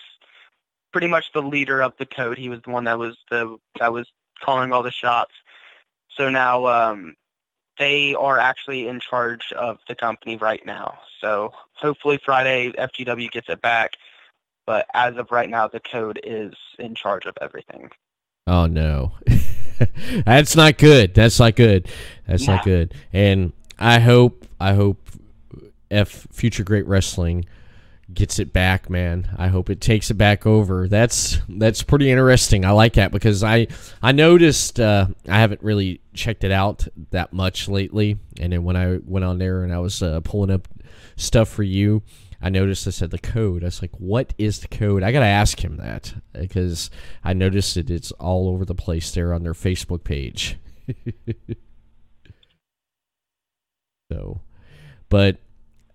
[0.92, 2.38] pretty much the leader of the code.
[2.38, 4.06] He was the one that was the that was
[4.40, 5.32] calling all the shots.
[6.16, 7.16] So now um,
[7.78, 10.98] they are actually in charge of the company right now.
[11.20, 13.94] So hopefully Friday FGW gets it back
[14.66, 17.90] but as of right now, the code is in charge of everything.
[18.46, 19.12] Oh no,
[20.24, 21.14] that's not good.
[21.14, 21.88] That's not good.
[22.26, 22.56] That's yeah.
[22.56, 22.94] not good.
[23.12, 24.98] And I hope, I hope,
[25.90, 27.46] F Future Great Wrestling
[28.12, 29.34] gets it back, man.
[29.36, 30.88] I hope it takes it back over.
[30.88, 32.64] That's that's pretty interesting.
[32.64, 33.66] I like that because I
[34.02, 38.76] I noticed uh, I haven't really checked it out that much lately, and then when
[38.76, 40.68] I went on there and I was uh, pulling up
[41.16, 42.02] stuff for you,
[42.44, 43.62] I noticed I said the code.
[43.64, 45.02] I was like, what is the code?
[45.02, 46.90] I got to ask him that because
[47.24, 47.90] I noticed it.
[47.90, 50.58] It's all over the place there on their Facebook page.
[54.12, 54.42] so,
[55.08, 55.38] but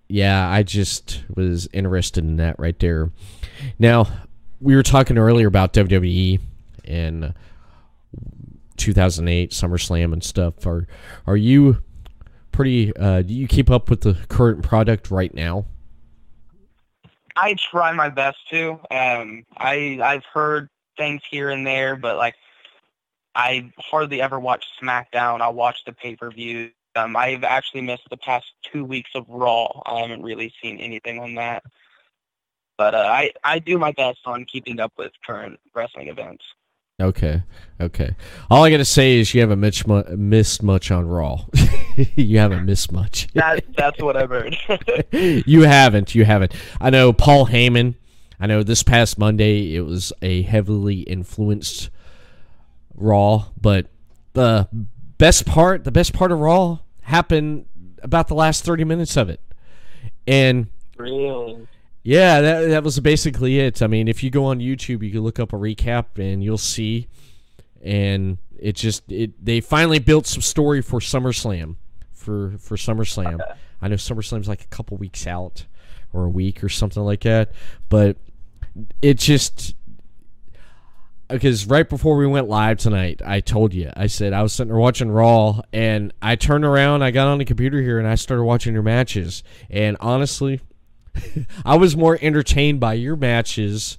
[0.08, 3.12] yeah, I just was interested in that right there.
[3.78, 4.08] Now,
[4.60, 6.40] we were talking earlier about WWE
[6.84, 7.36] and
[8.78, 10.66] 2008 SummerSlam and stuff.
[10.66, 10.88] Are
[11.28, 11.84] are you
[12.52, 12.92] pretty?
[12.98, 15.68] Uh, do you keep up with the current product right now?
[17.42, 18.72] I try my best to.
[18.92, 22.36] Um, I I've heard things here and there, but like
[23.34, 25.40] I hardly ever watch SmackDown.
[25.40, 26.72] I watch the pay per view.
[26.98, 29.82] Um, I've actually missed the past two weeks of Raw.
[29.86, 31.64] I haven't really seen anything on that.
[32.78, 36.44] But uh, I I do my best on keeping up with current wrestling events.
[37.00, 37.44] Okay,
[37.80, 38.16] okay.
[38.50, 41.46] All I got to say is you haven't missed, mu- missed much on Raw.
[42.16, 43.28] you haven't missed much.
[43.36, 44.58] that, that's what I've heard.
[45.12, 46.14] you haven't.
[46.14, 46.54] You haven't.
[46.82, 47.96] I know Paul Heyman.
[48.40, 51.90] I know this past Monday it was a heavily influenced
[52.96, 53.88] Raw, but
[54.34, 54.68] the
[55.18, 57.66] best part, the best part of Raw happened
[58.02, 59.42] about the last thirty minutes of it,
[60.26, 61.68] and really
[62.04, 63.82] yeah, that that was basically it.
[63.82, 66.58] I mean, if you go on YouTube, you can look up a recap and you'll
[66.58, 67.08] see.
[67.82, 71.76] And it just it they finally built some story for SummerSlam,
[72.12, 73.36] for for SummerSlam.
[73.36, 73.52] Okay.
[73.82, 75.66] I know SummerSlam's like a couple weeks out,
[76.14, 77.52] or a week or something like that.
[77.90, 78.18] But
[79.02, 79.76] it just
[81.30, 84.70] because right before we went live tonight, I told you, I said I was sitting
[84.70, 88.16] there watching Raw, and I turned around, I got on the computer here, and I
[88.16, 89.44] started watching your matches.
[89.70, 90.62] And honestly,
[91.66, 93.98] I was more entertained by your matches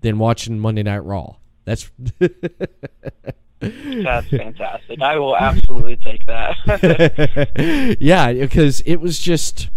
[0.00, 1.36] than watching Monday Night Raw.
[1.64, 1.90] That's
[3.60, 5.02] That's fantastic.
[5.02, 7.96] I will absolutely take that.
[8.00, 9.68] yeah, because it was just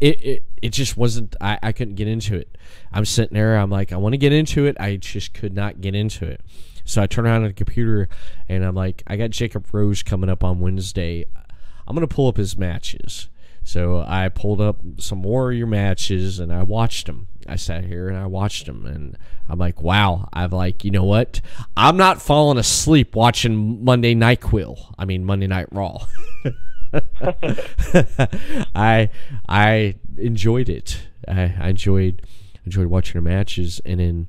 [0.00, 2.58] it, it it just wasn't I, I couldn't get into it.
[2.92, 4.76] I'm sitting there, I'm like, I want to get into it.
[4.80, 6.40] I just could not get into it.
[6.84, 8.08] So I turn around on the computer
[8.48, 11.26] and I'm like, I got Jacob Rose coming up on Wednesday.
[11.86, 13.28] I'm gonna pull up his matches.
[13.68, 17.28] So I pulled up some Warrior matches and I watched them.
[17.46, 20.26] I sat here and I watched them and I'm like, wow.
[20.32, 21.42] I'm like, you know what?
[21.76, 24.94] I'm not falling asleep watching Monday Night Quill.
[24.98, 26.06] I mean Monday Night Raw.
[28.74, 29.10] I
[29.46, 31.02] I enjoyed it.
[31.28, 32.22] I, I enjoyed
[32.64, 34.28] enjoyed watching the matches, and in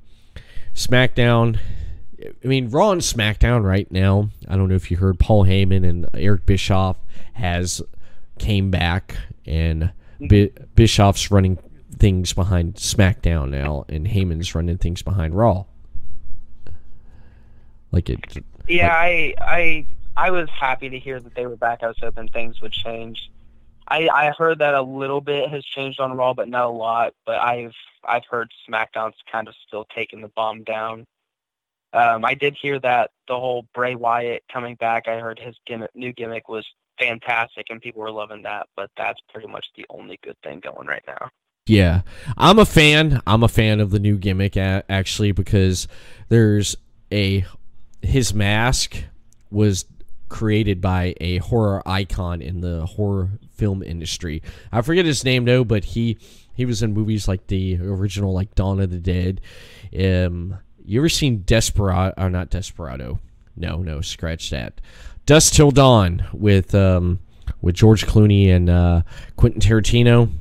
[0.75, 1.59] SmackDown.
[2.21, 4.31] I mean, Raw and SmackDown right now.
[4.49, 6.97] I don't know if you heard Paul Heyman and Eric Bischoff
[7.35, 7.81] has
[8.39, 11.57] came back, and Bi- Bischoff's running
[11.97, 15.65] things behind SmackDown now, and Heyman's running things behind Raw.
[17.91, 18.19] Like it.
[18.67, 21.83] Yeah, I I I was happy to hear that they were back.
[21.83, 23.31] I was hoping things would change.
[23.87, 27.13] I I heard that a little bit has changed on Raw, but not a lot.
[27.25, 27.73] But I've
[28.07, 31.05] I've heard SmackDown's kind of still taking the bomb down.
[31.91, 35.07] Um, I did hear that the whole Bray Wyatt coming back.
[35.07, 36.67] I heard his gimmick, new gimmick was
[36.99, 38.67] fantastic, and people were loving that.
[38.75, 41.29] But that's pretty much the only good thing going right now.
[41.65, 42.01] Yeah,
[42.37, 43.21] I'm a fan.
[43.27, 45.87] I'm a fan of the new gimmick actually because
[46.29, 46.75] there's
[47.11, 47.45] a
[48.01, 49.03] his mask
[49.51, 49.85] was
[50.29, 54.41] created by a horror icon in the horror film industry.
[54.71, 56.17] I forget his name though, but he
[56.53, 59.41] he was in movies like the original like Dawn of the Dead.
[59.97, 62.13] Um, you ever seen Desperado?
[62.17, 63.19] Or not Desperado?
[63.55, 64.81] No, no, scratch that.
[65.29, 67.19] Dusk Till Dawn with um
[67.61, 69.03] with George Clooney and uh,
[69.35, 70.31] Quentin Tarantino.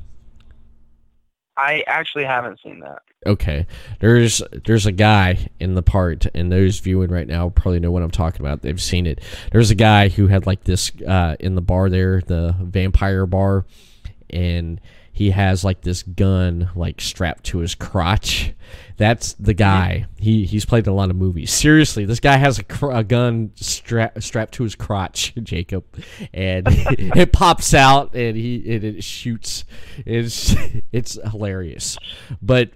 [1.55, 3.03] I actually haven't seen that.
[3.27, 3.67] Okay,
[3.99, 8.01] there's there's a guy in the part, and those viewing right now probably know what
[8.01, 8.63] I'm talking about.
[8.63, 9.21] They've seen it.
[9.51, 13.67] There's a guy who had like this uh, in the bar there, the vampire bar,
[14.31, 14.81] and
[15.19, 18.53] he has like this gun like strapped to his crotch.
[18.95, 19.57] That's the mm-hmm.
[19.57, 20.05] guy.
[20.17, 21.51] He he's played in a lot of movies.
[21.51, 25.83] Seriously, this guy has a, cr- a gun stra- strapped to his crotch, Jacob,
[26.33, 29.65] and it pops out and he and it shoots.
[30.05, 30.55] It's
[30.93, 31.97] it's hilarious,
[32.41, 32.71] but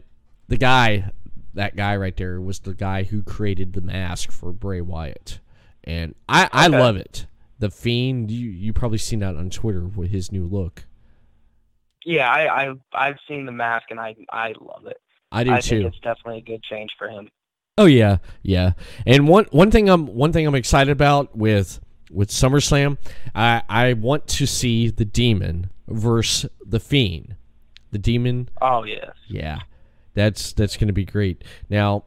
[0.49, 1.13] the guy,
[1.53, 5.39] that guy right there, was the guy who created the mask for Bray Wyatt,
[5.85, 6.77] and I I Okay.
[6.77, 7.25] love it.
[7.59, 10.83] The Fiend, you you probably seen that on Twitter with his new look.
[12.05, 14.97] Yeah, I, I I've seen the mask and I I love it.
[15.31, 15.81] I do I too.
[15.81, 17.29] think it's definitely a good change for him.
[17.77, 18.73] Oh yeah, yeah.
[19.05, 21.79] And one one thing I'm one thing I'm excited about with
[22.11, 22.97] with SummerSlam,
[23.33, 27.35] I I want to see the Demon versus the Fiend.
[27.91, 29.11] The Demon, Oh yes.
[29.27, 29.59] yeah,
[30.15, 31.43] that's that's going to be great.
[31.69, 32.05] Now,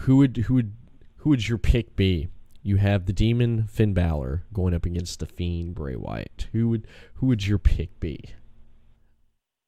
[0.00, 0.74] who would who would
[1.18, 2.28] who would your pick be?
[2.62, 6.46] You have the Demon Finn Balor going up against the Fiend Bray Wyatt.
[6.52, 8.20] Who would who would your pick be?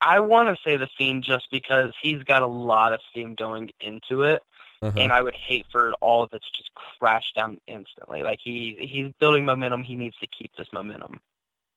[0.07, 3.71] I want to say the Fiend just because he's got a lot of steam going
[3.81, 4.43] into it,
[4.83, 4.93] Uh-huh.
[4.99, 8.23] and I would hate for all of it to just crash down instantly.
[8.23, 9.83] Like he he's building momentum.
[9.83, 11.21] He needs to keep this momentum.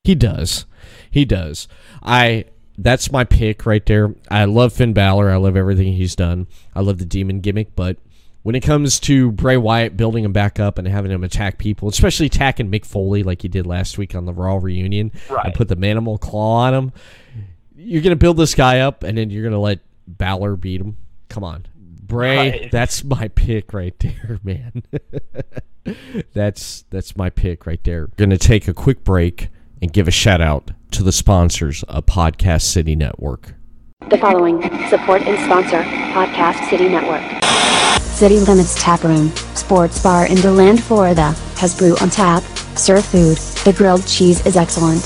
[0.03, 0.65] He does.
[1.11, 1.67] He does.
[2.03, 2.45] I
[2.77, 4.15] that's my pick right there.
[4.31, 5.29] I love Finn Balor.
[5.29, 6.47] I love everything he's done.
[6.73, 7.97] I love the demon gimmick, but
[8.41, 11.89] when it comes to Bray Wyatt building him back up and having him attack people,
[11.89, 15.47] especially attacking Mick Foley like he did last week on the Raw reunion Right.
[15.47, 16.91] and put the mandible claw on him,
[17.81, 20.97] you're gonna build this guy up and then you're gonna let Balor beat him.
[21.29, 21.65] Come on.
[21.75, 22.71] Bray, Right.
[22.71, 24.83] that's my pick right there, man.
[26.33, 28.07] that's that's my pick right there.
[28.17, 29.49] Going to take a quick break
[29.81, 33.53] and give a shout out to the sponsors of Podcast City Network.
[34.09, 37.21] The following support and sponsor Podcast City Network.
[38.01, 42.41] City Limits Tap Room, Sports Bar in DeLand, Florida, has brew on tap,
[42.75, 45.03] serve food, the grilled cheese is excellent.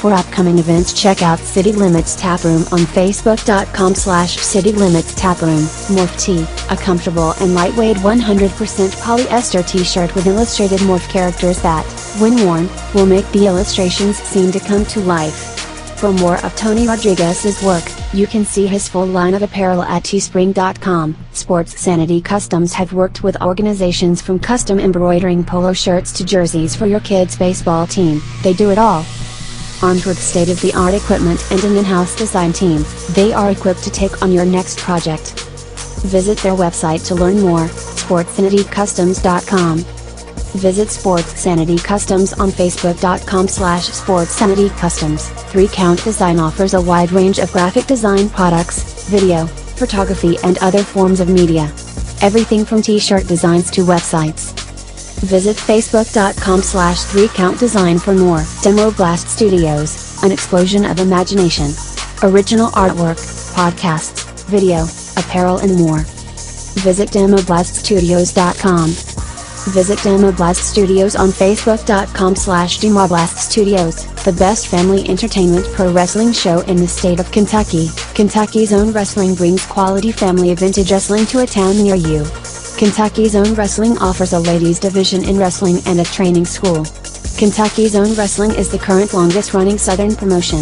[0.00, 5.60] For upcoming events check out City Limits Taproom on facebook.com slash City Limits Taproom.
[5.94, 8.48] Morph Tee, a comfortable and lightweight 100%
[9.02, 11.84] polyester t-shirt with illustrated morph characters that,
[12.18, 15.58] when worn, will make the illustrations seem to come to life.
[15.98, 17.84] For more of Tony Rodriguez's work,
[18.14, 21.14] you can see his full line of apparel at teespring.com.
[21.32, 26.86] Sports Sanity Customs have worked with organizations from custom embroidering polo shirts to jerseys for
[26.86, 28.22] your kids' baseball team.
[28.42, 29.04] They do it all.
[29.82, 34.30] Armed with state-of-the-art equipment and an in-house design team, they are equipped to take on
[34.30, 35.32] your next project.
[36.02, 39.84] Visit their website to learn more, sportsanitycustoms.com.
[40.58, 45.28] Visit Sports Sanity Customs on Facebook.com slash Sports Sanity Customs.
[45.28, 50.82] 3 Count Design offers a wide range of graphic design products, video, photography and other
[50.82, 51.72] forms of media.
[52.20, 54.59] Everything from t-shirt designs to websites.
[55.22, 58.42] Visit Facebook.com slash 3 Count Design for more.
[58.62, 61.70] Demo Blast Studios, an explosion of imagination.
[62.22, 63.18] Original artwork,
[63.54, 66.00] podcasts, video, apparel and more.
[66.80, 68.90] Visit DemoBlastStudios.com.
[69.74, 76.60] Visit Demoblast Studios on Facebook.com slash Demoblast Studios, the best family entertainment pro wrestling show
[76.62, 77.88] in the state of Kentucky.
[78.14, 82.24] Kentucky's own wrestling brings quality family vintage wrestling to a town near you.
[82.80, 86.86] Kentucky's own wrestling offers a ladies division in wrestling and a training school.
[87.36, 90.60] Kentucky's Own Wrestling is the current longest running Southern promotion.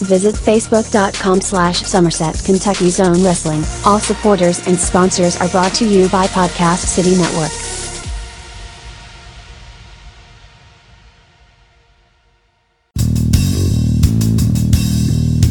[0.00, 3.62] Visit facebook.com slash Somerset Kentucky Zone Wrestling.
[3.84, 7.52] All supporters and sponsors are brought to you by Podcast City Network.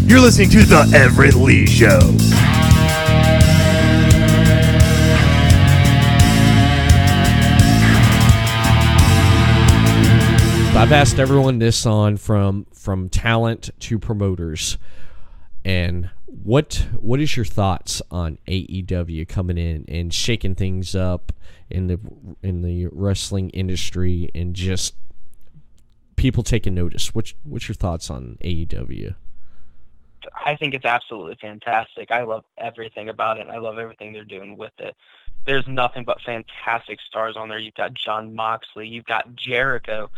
[0.09, 1.99] You're listening to The Everett Lee Show.
[10.83, 14.77] I've asked everyone this on from from talent to promoters,
[15.63, 21.31] and what what is your thoughts on AEW coming in and shaking things up
[21.69, 22.01] in the
[22.41, 24.95] in the wrestling industry and just
[26.17, 27.15] people taking notice?
[27.15, 29.15] What's what's your thoughts on AEW?
[30.45, 32.11] I think it's absolutely fantastic.
[32.11, 33.47] I love everything about it.
[33.47, 34.97] I love everything they're doing with it.
[35.45, 37.59] There's nothing but fantastic stars on there.
[37.59, 40.09] You've got Jon Moxley, you've got Jericho,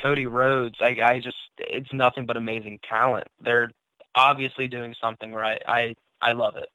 [0.00, 0.76] Cody Rhodes.
[0.80, 3.26] I, I just, it's nothing but amazing talent.
[3.40, 3.70] They're
[4.14, 5.60] obviously doing something right.
[5.66, 6.68] I, I love it.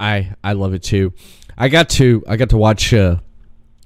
[0.00, 1.12] I I love it too.
[1.56, 3.16] I got to I got to watch uh,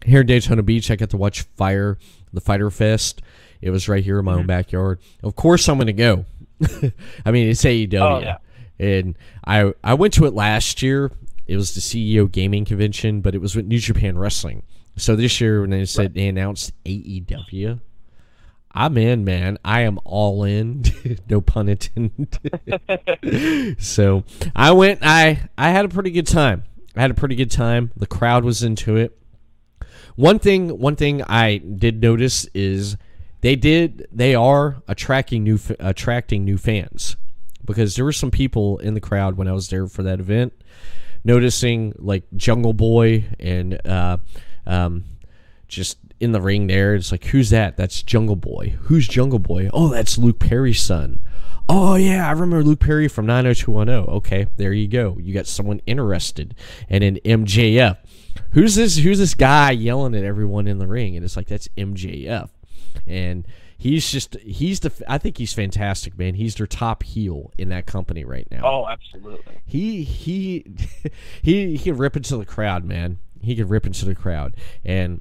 [0.05, 0.91] here in Daytona Beach.
[0.91, 1.99] I got to watch Fire
[2.33, 3.21] the Fyter Fest.
[3.61, 5.01] It was right here in my own backyard.
[5.23, 6.25] Of course, I'm going to go.
[7.27, 8.39] I mean, it's AEW, Oh, yeah.
[8.79, 11.11] and I I went to it last year.
[11.47, 14.63] It was the CEO Gaming Convention, but it was with New Japan Wrestling.
[14.97, 17.81] So this year, when they said they announced AEW,
[18.77, 19.59] I'm in, man.
[19.65, 20.85] I am all in.
[21.31, 22.39] no pun intended.
[23.83, 24.23] so
[24.55, 25.01] I went.
[25.03, 26.63] I I had a pretty good time.
[26.95, 27.91] I had a pretty good time.
[27.97, 29.19] The crowd was into it.
[30.15, 32.99] One thing, one thing I did notice is
[33.41, 34.09] they did.
[34.13, 37.17] They are attracting new attracting new fans
[37.65, 40.53] because there were some people in the crowd when I was there for that event,
[41.25, 44.19] noticing like Jungle Boy and uh,
[44.67, 45.05] um,
[45.67, 46.95] just in the ring there.
[46.95, 47.77] It's like, who's that?
[47.77, 48.77] That's Jungle Boy.
[48.83, 49.69] Who's Jungle Boy?
[49.73, 51.21] Oh, that's Luke Perry's son.
[51.69, 54.15] Oh yeah, I remember Luke Perry from 90210.
[54.17, 55.17] Okay, there you go.
[55.21, 56.55] You got someone interested.
[56.89, 57.99] And in MJF,
[58.53, 58.99] who's this?
[58.99, 61.17] Who's this guy yelling at everyone in the ring?
[61.17, 62.51] And it's like that's MJF,
[63.07, 63.45] and
[63.77, 66.35] he's just he's the I think he's fantastic, man.
[66.35, 69.59] He's their top heel in that company right now Oh, absolutely.
[69.67, 70.65] he he
[71.43, 73.19] he he can rip into the crowd, man.
[73.43, 74.55] He can rip into the crowd.
[74.85, 75.21] And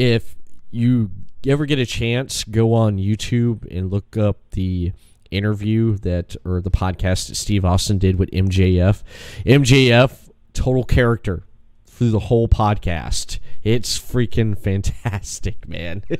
[0.00, 0.34] if
[0.70, 1.10] you
[1.46, 4.92] ever get a chance, go on YouTube and look up the
[5.30, 9.02] interview that or the podcast that Steve Austin did with MJF.
[9.44, 11.44] MJF total character
[11.86, 13.40] through the whole podcast.
[13.62, 16.02] It's freaking fantastic, man.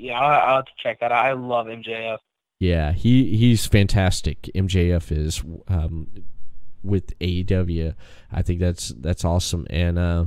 [0.00, 1.26] Yeah, I'll, I'll have to check that out.
[1.26, 2.18] I love MJF.
[2.60, 4.42] Yeah, he he's fantastic.
[4.54, 6.06] MJF is um,
[6.84, 7.96] with AEW.
[8.30, 10.26] I think that's that's awesome, and uh,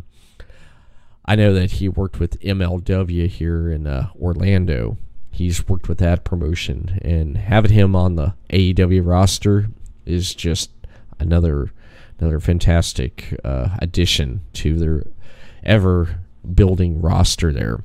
[1.31, 4.97] I know that he worked with MLW here in uh, Orlando.
[5.29, 9.69] He's worked with that promotion, and having him on the AEW roster
[10.05, 10.71] is just
[11.19, 11.71] another
[12.19, 15.05] another fantastic uh, addition to their
[15.63, 16.19] ever
[16.53, 17.81] building roster there.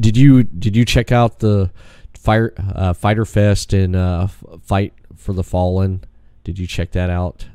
[0.00, 1.70] Did you did you check out the
[2.14, 4.28] Fire uh, Fyter Fest and uh,
[4.62, 6.04] Fight for the Fallen?
[6.42, 7.48] Did you check that out?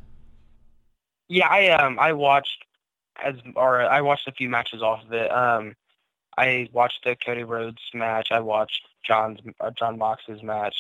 [1.28, 2.67] Yeah, I um I watched
[3.24, 5.32] as or I watched a few matches off of it.
[5.32, 5.76] Um,
[6.38, 8.28] I watched the Cody Rhodes match.
[8.32, 10.76] I watched John's uh, John Mox's match.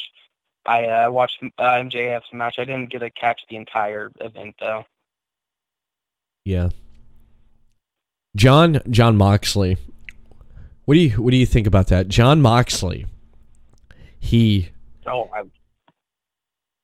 [0.65, 2.55] I uh, watched uh, MJF's match.
[2.59, 4.85] I didn't get to catch the entire event though.
[6.45, 6.69] Yeah.
[8.35, 9.77] John Jon Moxley.
[10.85, 12.07] What do you what do you think about that?
[12.07, 13.05] Jon Moxley.
[14.19, 14.69] He
[15.05, 15.43] Oh, I,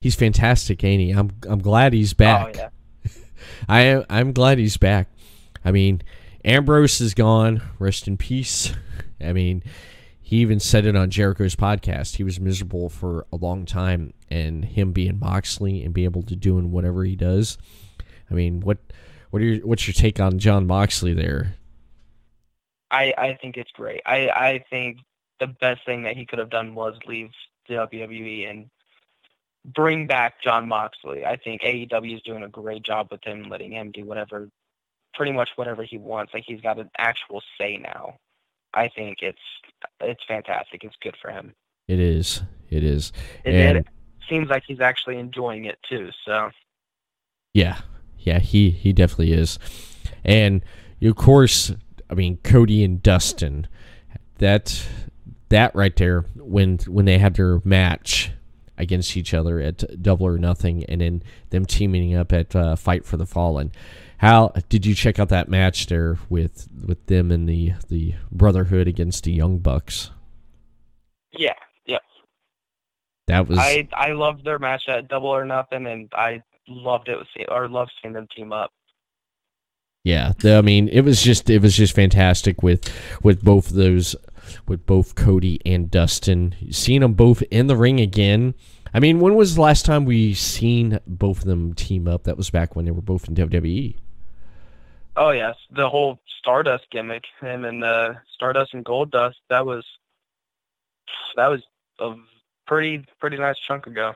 [0.02, 1.12] he's fantastic, ain't he?
[1.12, 2.58] I'm I'm glad he's back.
[2.58, 2.70] oh
[3.06, 3.10] yeah.
[3.68, 5.08] I am I'm glad he's back.
[5.66, 6.02] I mean,
[6.44, 7.62] Ambrose is gone.
[7.80, 8.74] Rest in peace.
[9.22, 9.64] I mean,
[10.22, 12.16] he even said it on Jericho's podcast.
[12.16, 16.36] He was miserable for a long time, and him being Moxley and be able to
[16.36, 17.58] doing whatever he does.
[18.30, 18.80] I mean, what
[19.30, 21.56] what are your, what's your take on Jon Moxley there?
[22.92, 24.02] I I think it's great.
[24.06, 25.00] I I think
[25.40, 27.32] the best thing that he could have done was leave
[27.68, 28.70] the WWE and
[29.66, 31.26] bring back Jon Moxley.
[31.26, 34.50] I think AEW is doing a great job with him, letting him do whatever,
[35.14, 36.34] pretty much whatever he wants.
[36.34, 38.16] Like he's got an actual say now.
[38.74, 39.38] I think it's
[40.02, 40.84] it's fantastic.
[40.84, 41.54] It's good for him.
[41.88, 42.42] It is.
[42.70, 43.12] It is.
[43.44, 43.88] It, and it
[44.30, 46.10] seems like he's actually enjoying it too.
[46.26, 46.50] So
[47.54, 47.82] yeah,
[48.20, 49.60] yeah, he he definitely is.
[50.24, 50.64] And
[51.02, 51.72] of course,
[52.10, 53.68] I mean Cody and Dustin.
[54.40, 54.86] That
[55.50, 58.32] that right there when when they had their match
[58.78, 63.06] against each other at Double or Nothing, and then them teaming up at uh, Fight
[63.06, 63.72] for the Fallen.
[64.24, 68.88] How did you check out that match there with with them and the the Brotherhood
[68.88, 70.12] against the Young Bucks?
[71.38, 71.56] Yeah,
[71.86, 71.98] yeah.
[73.28, 77.18] That was I I loved their match at Double or Nothing, and I loved it
[77.18, 78.72] with or loved seeing them team up.
[80.06, 82.90] Yeah, the, I mean, it was just it was just fantastic with
[83.24, 84.16] with both of those
[84.66, 86.56] with both Cody and Dustin.
[86.72, 88.54] Seeing them both in the ring again.
[88.94, 92.24] I mean, when was the last time we seen both of them team up?
[92.24, 93.98] That was back when they were both in WWE.
[95.16, 99.36] Oh yes, the whole Stardust gimmick, him and uh, Stardust and Goldust.
[99.50, 99.86] That was
[101.36, 101.62] that was
[102.00, 102.16] a
[102.68, 104.14] pretty pretty nice chunk ago.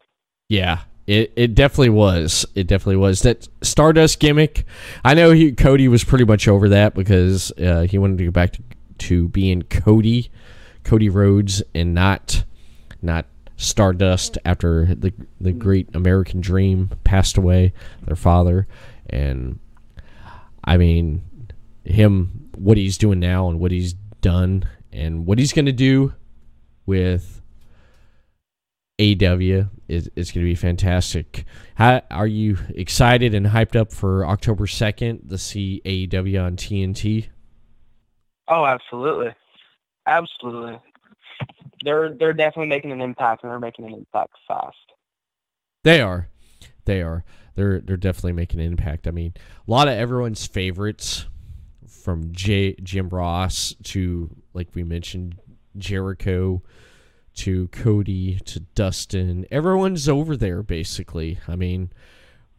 [0.50, 2.46] Yeah, it, it definitely was.
[2.56, 4.66] It definitely was that Stardust gimmick.
[5.06, 8.32] I know he Cody was pretty much over that because uh, he wanted to go
[8.32, 8.64] back to,
[9.00, 10.32] to being Cody,
[10.84, 12.44] Cody Rhodes, and not
[13.02, 13.26] not
[13.56, 17.74] Stardust after the the great American Dream passed away,
[18.06, 18.68] their father,
[19.10, 19.60] and
[20.68, 21.24] I mean
[21.86, 26.14] him what he's doing now and what he's done and what he's going to do
[26.86, 27.42] with
[29.00, 31.46] AW is, is going to be fantastic.
[31.76, 37.28] How are you excited and hyped up for October 2nd to see AEW on TNT?
[38.48, 39.34] Oh, absolutely.
[40.06, 40.80] Absolutely.
[41.84, 44.76] They're they're definitely making an impact and they're making an impact fast.
[45.84, 46.28] They are.
[46.86, 47.24] They are.
[47.58, 49.08] They're they're definitely making an impact.
[49.08, 49.34] I mean,
[49.68, 51.26] a lot of everyone's favorites
[52.04, 55.40] from J, Jim Ross to like we mentioned
[55.76, 56.62] Jericho
[57.38, 59.48] to Cody to Dustin.
[59.50, 61.40] Everyone's over there basically.
[61.48, 61.90] I mean,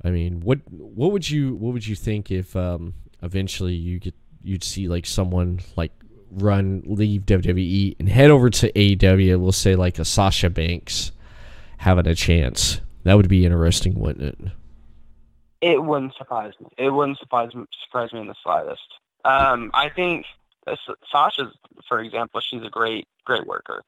[0.03, 4.17] I mean, what what would you what would you think if um, eventually you get
[4.43, 5.93] you'd see like someone like
[6.33, 9.39] run leave WWE and head over to AEW?
[9.39, 11.13] We'll say like a Sasha Banks
[11.77, 12.81] having a chance.
[13.05, 14.53] That would be interesting, wouldn't it?
[15.61, 16.69] It wouldn't surprise me.
[16.77, 18.87] It wouldn't surprise me, surprise me in the slightest.
[19.25, 20.27] Um, I think
[21.11, 21.55] Sasha's,
[21.89, 23.83] for example, she's a great great worker.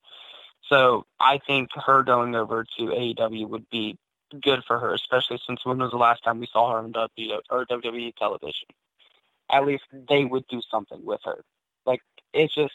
[0.68, 3.98] So I think her going over to AEW would be
[4.40, 7.32] good for her, especially since when was the last time we saw her on W
[7.50, 8.68] or WWE television?
[9.50, 11.44] At least they would do something with her.
[11.86, 12.02] Like
[12.32, 12.74] it's just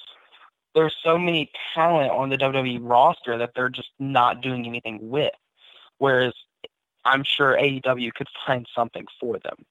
[0.74, 5.32] there's so many talent on the WWE roster that they're just not doing anything with.
[5.98, 6.34] Whereas
[7.06, 9.66] I'm sure AEW could find something for them.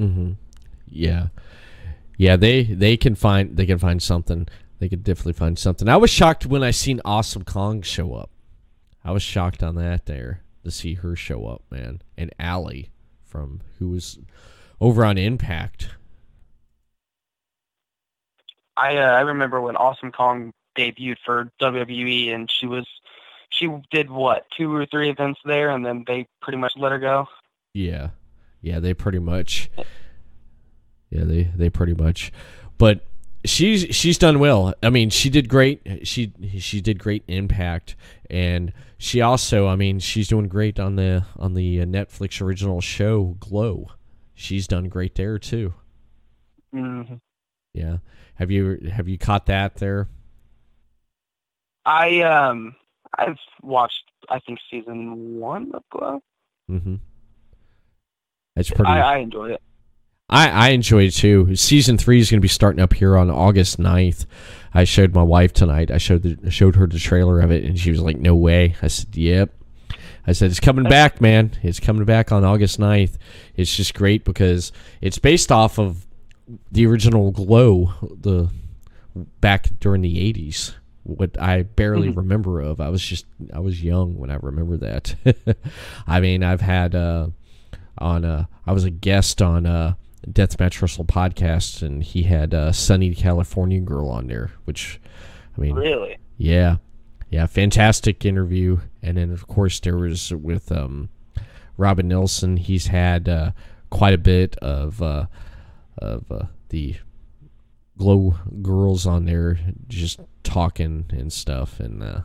[0.00, 0.32] Mm-hmm.
[0.86, 1.28] Yeah,
[2.16, 2.36] yeah.
[2.36, 4.48] They they can find they can find something.
[4.78, 5.88] They could definitely find something.
[5.88, 8.30] I was shocked when I seen Awesome Kong show up.
[9.04, 12.00] I was shocked on that there to see her show up, man.
[12.16, 12.90] And Allie
[13.24, 14.18] from who was
[14.80, 15.90] over on Impact.
[18.76, 22.86] I uh, I remember when Awesome Kong debuted for WWE, and she was
[23.50, 26.98] she did what two or three events there, and then they pretty much let her
[26.98, 27.26] go.
[27.74, 28.10] Yeah,
[28.60, 29.70] yeah, they pretty much.
[31.10, 32.32] Yeah, they they pretty much,
[32.78, 33.04] but
[33.44, 34.74] she's she's done well.
[34.82, 36.06] I mean, she did great.
[36.06, 37.96] She she did great Impact,
[38.28, 42.80] and she also, I mean, she's doing great on the on the uh, Netflix original
[42.80, 43.88] show Glow.
[44.34, 45.74] She's done great there too.
[46.74, 47.14] Mm-hmm.
[47.74, 47.98] Yeah.
[48.34, 50.08] Have you have you caught that there?
[51.84, 52.74] I um
[53.18, 56.22] I've watched I think season one of Glow.
[56.70, 56.96] Mm-hmm.
[58.56, 58.90] That's pretty.
[58.90, 59.62] I, I enjoyed it.
[60.28, 61.56] I, I enjoyed it too.
[61.56, 64.26] Season three is going to be starting up here on August 9th.
[64.72, 65.90] I showed my wife tonight.
[65.90, 68.76] I showed the, showed her the trailer of it, and she was like, "No way!"
[68.80, 69.52] I said, "Yep."
[70.26, 71.52] I said, "It's coming back, man.
[71.62, 73.16] It's coming back on August 9th.
[73.56, 76.06] It's just great because it's based off of
[76.70, 78.50] the original Glow, the
[79.40, 82.18] back during the 80s." What I barely Mm-hmm.
[82.18, 82.80] remember of.
[82.80, 85.14] I was just I was young when I remember that.
[86.06, 87.28] I mean, I've had uh,
[87.98, 89.94] on uh, I was a guest on uh,
[90.28, 95.00] Deathmatch Wrestle podcast, and he had uh, Sunny California Girl on there, which
[95.56, 96.18] I mean, Really?
[96.36, 96.76] yeah,
[97.30, 98.78] yeah, fantastic interview.
[99.02, 101.08] And then of course there was with um,
[101.78, 102.58] Robin Nelson.
[102.58, 103.52] He's had uh,
[103.88, 105.26] quite a bit of uh,
[105.98, 106.96] of uh, the
[107.98, 111.80] Glow girls on there, just talking and stuff.
[111.80, 112.20] And uh,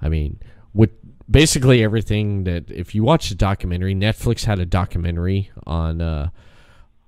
[0.00, 0.40] I mean,
[0.72, 0.90] with
[1.30, 6.30] basically everything that if you watch the documentary, Netflix had a documentary on uh,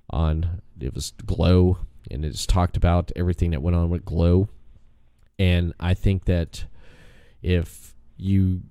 [0.09, 1.77] on it was Glow,
[2.09, 4.49] and it's talked about everything that went on with Glow.
[5.39, 6.65] And I think that
[7.41, 8.61] if you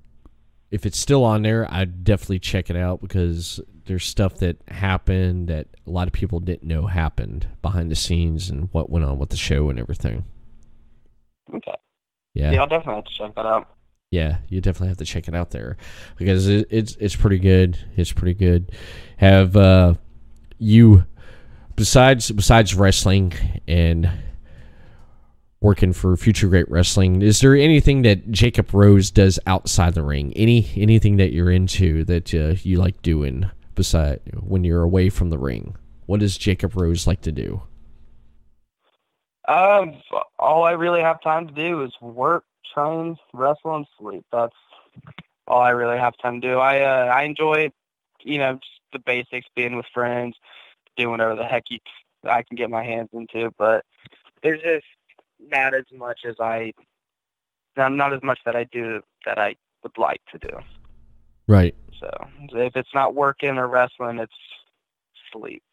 [0.70, 5.48] if it's still on there, I'd definitely check it out because there's stuff that happened
[5.48, 9.18] that a lot of people didn't know happened behind the scenes and what went on
[9.18, 10.24] with the show and everything.
[11.54, 11.74] Okay.
[12.34, 12.52] Yeah.
[12.52, 13.68] Yeah, I'll definitely have to check that out.
[14.10, 15.76] Yeah, you definitely have to check it out there
[16.16, 17.78] because it, it's it's pretty good.
[17.96, 18.72] It's pretty good.
[19.18, 19.94] Have uh,
[20.58, 21.04] you
[21.76, 23.32] besides besides wrestling
[23.68, 24.10] and
[25.60, 27.22] working for Future Great Wrestling.
[27.22, 30.32] Is there anything that Jacob Rose does outside the ring?
[30.34, 35.30] Any anything that you're into that uh, you like doing beside when you're away from
[35.30, 35.76] the ring?
[36.06, 37.62] What does Jacob Rose like to do?
[39.50, 40.00] Um,
[40.38, 44.24] all I really have time to do is work, train, wrestle, and sleep.
[44.30, 44.54] That's
[45.48, 46.58] all I really have time to do.
[46.58, 47.72] I uh, I enjoy,
[48.22, 50.36] you know, just the basics, being with friends,
[50.96, 51.78] doing whatever the heck you,
[52.22, 53.50] I can get my hands into.
[53.58, 53.84] But
[54.44, 54.86] there's just
[55.40, 56.72] not as much as I,
[57.76, 60.60] not not as much that I do that I would like to do.
[61.48, 61.74] Right.
[61.98, 62.08] So
[62.52, 64.32] if it's not working or wrestling, it's
[65.32, 65.64] sleep.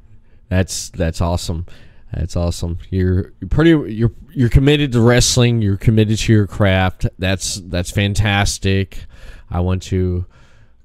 [0.50, 1.66] that's that's awesome.
[2.14, 2.80] That's awesome.
[2.89, 5.62] You're, pretty you're you're committed to wrestling.
[5.62, 7.07] You're committed to your craft.
[7.20, 9.05] That's that's fantastic.
[9.49, 10.26] I want to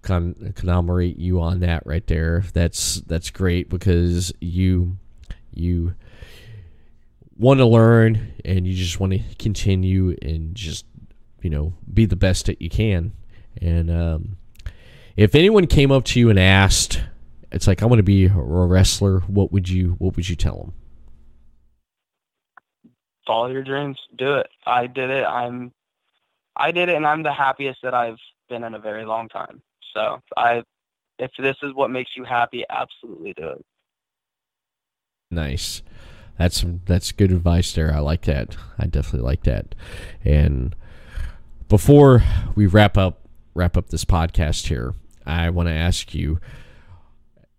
[0.03, 2.45] con- commemorate you on that right there.
[2.53, 4.99] That's that's great because you
[5.53, 5.95] you
[7.37, 10.85] want to learn and you just want to continue and just
[11.43, 13.12] you know be the best that you can.
[13.62, 14.37] And um,
[15.16, 17.01] if anyone came up to you and asked,
[17.51, 19.20] it's like I want to be a wrestler.
[19.20, 20.72] What would you What would you tell them?
[23.27, 24.49] Follow your dreams, do it.
[24.66, 25.25] I did it.
[25.25, 25.72] I'm,
[26.57, 28.18] I did it, and I'm the happiest that I've
[28.49, 29.62] been in a very long time.
[29.95, 30.62] So I,
[31.18, 33.64] if this is what makes you happy, absolutely do it.
[35.31, 35.83] Nice.
[36.39, 37.95] That's that's good advice there.
[37.95, 38.57] I like that.
[38.79, 39.75] I definitely like that.
[40.25, 40.75] And
[41.68, 42.22] before
[42.55, 43.20] we wrap up
[43.55, 44.95] wrap up this podcast here,
[45.25, 46.41] I want to ask you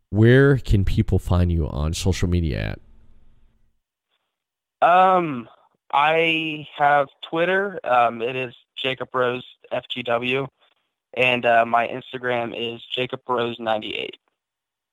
[0.10, 2.78] where can people find you on social media
[4.82, 4.88] at?
[4.88, 5.50] Um,
[5.96, 7.80] I have Twitter.
[7.86, 10.46] Um, it is Jacob Rose FGW,
[11.14, 14.18] and uh, my Instagram is Jacob Rose ninety eight,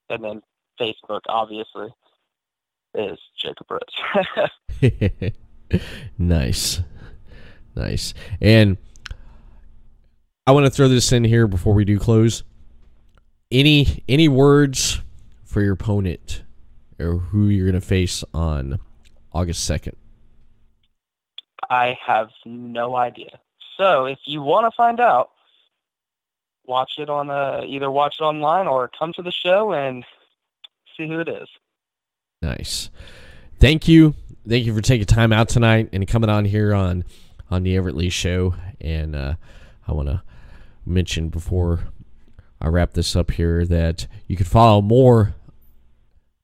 [0.08, 0.42] and then
[0.80, 1.88] Facebook obviously
[2.94, 4.52] is Jacob Rose.
[6.18, 6.80] nice,
[7.74, 8.76] nice, and
[10.46, 12.44] I want to throw this in here before we do close.
[13.50, 15.00] Any any words
[15.44, 16.44] for your opponent
[17.00, 18.78] or who you're going to face on
[19.32, 19.96] August second?
[21.72, 23.40] I have no idea.
[23.78, 25.30] So if you want to find out,
[26.66, 30.04] watch it on uh, either watch it online or come to the show and
[30.94, 31.48] see who it is.
[32.42, 32.90] Nice.
[33.58, 34.14] Thank you.
[34.46, 37.04] Thank you for taking time out tonight and coming on here on
[37.50, 38.54] on the Everett Lee show.
[38.78, 39.36] And uh,
[39.88, 40.22] I want to
[40.84, 41.84] mention before
[42.60, 45.36] I wrap this up here that you can follow more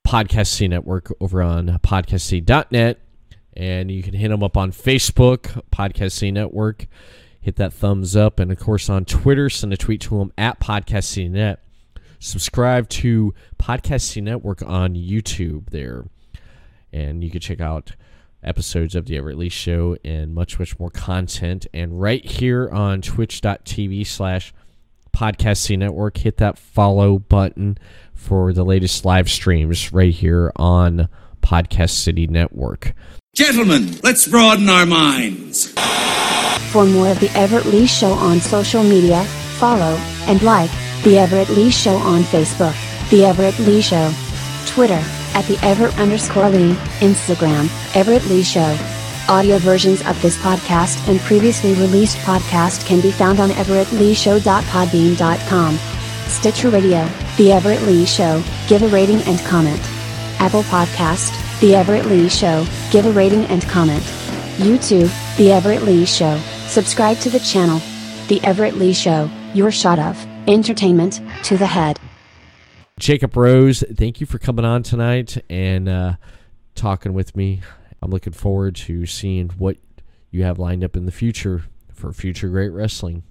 [0.07, 2.99] Podcast City Network over on podcastcity.net
[3.59, 6.87] and you can hit them up on Facebook, Podcast City Network.
[7.41, 10.61] Hit that thumbs up, and of course on Twitter, send a tweet to them at
[10.61, 11.61] Podcast City Net.
[12.21, 16.05] Subscribe to Podcast City Network on YouTube there,
[16.93, 17.93] and you can check out
[18.45, 21.67] episodes of the Everett Lee Show and much, much more content.
[21.75, 24.55] And right here on Twitch.tv slash
[25.13, 27.77] Podcast City Network, hit that follow button
[28.15, 31.09] for the latest live streams right here on
[31.43, 32.95] Podcast City Network.
[33.35, 35.73] Gentlemen, let's broaden our minds.
[36.73, 39.25] For more of The Everett Lee Show on social media,
[39.59, 40.71] follow and like
[41.05, 42.75] The Everett Lee Show on Facebook,
[43.11, 44.13] The Everett Lee Show,
[44.67, 45.01] Twitter,
[45.35, 48.77] at The Everett underscore Lee, Instagram, Everett Lee Show.
[49.29, 55.79] Audio versions of this podcast and previously released podcast can be found on everettleeshow.podbean.com.
[56.29, 59.81] Stitcher Radio, The Everett Lee Show, give a rating and comment.
[60.41, 64.05] Apple Podcast, The Everett Lee Show, give a rating and comment.
[64.59, 66.39] YouTube, The Everett Lee Show,
[66.69, 67.81] subscribe to the channel.
[68.29, 71.99] The Everett Lee Show, your shot of entertainment to the head.
[73.01, 76.13] Jacob Rose, thank you for coming on tonight and uh,
[76.77, 77.61] talking with me.
[78.01, 79.79] I'm looking forward to seeing what
[80.31, 83.25] you have lined up in the future for future great wrestling.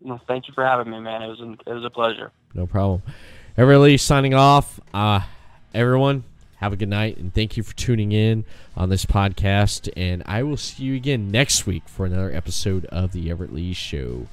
[0.00, 1.20] Well, thank you for having me, man.
[1.20, 2.32] It was it was a pleasure.
[2.54, 3.02] No problem.
[3.58, 4.80] Everett Lee signing off.
[4.94, 5.20] Uh,
[5.74, 6.24] everyone,
[6.60, 8.44] have a good night and thank you for tuning in
[8.76, 9.88] on this podcast.
[9.96, 13.72] And I will see you again next week for another episode of the Everett Lee
[13.72, 14.26] Show.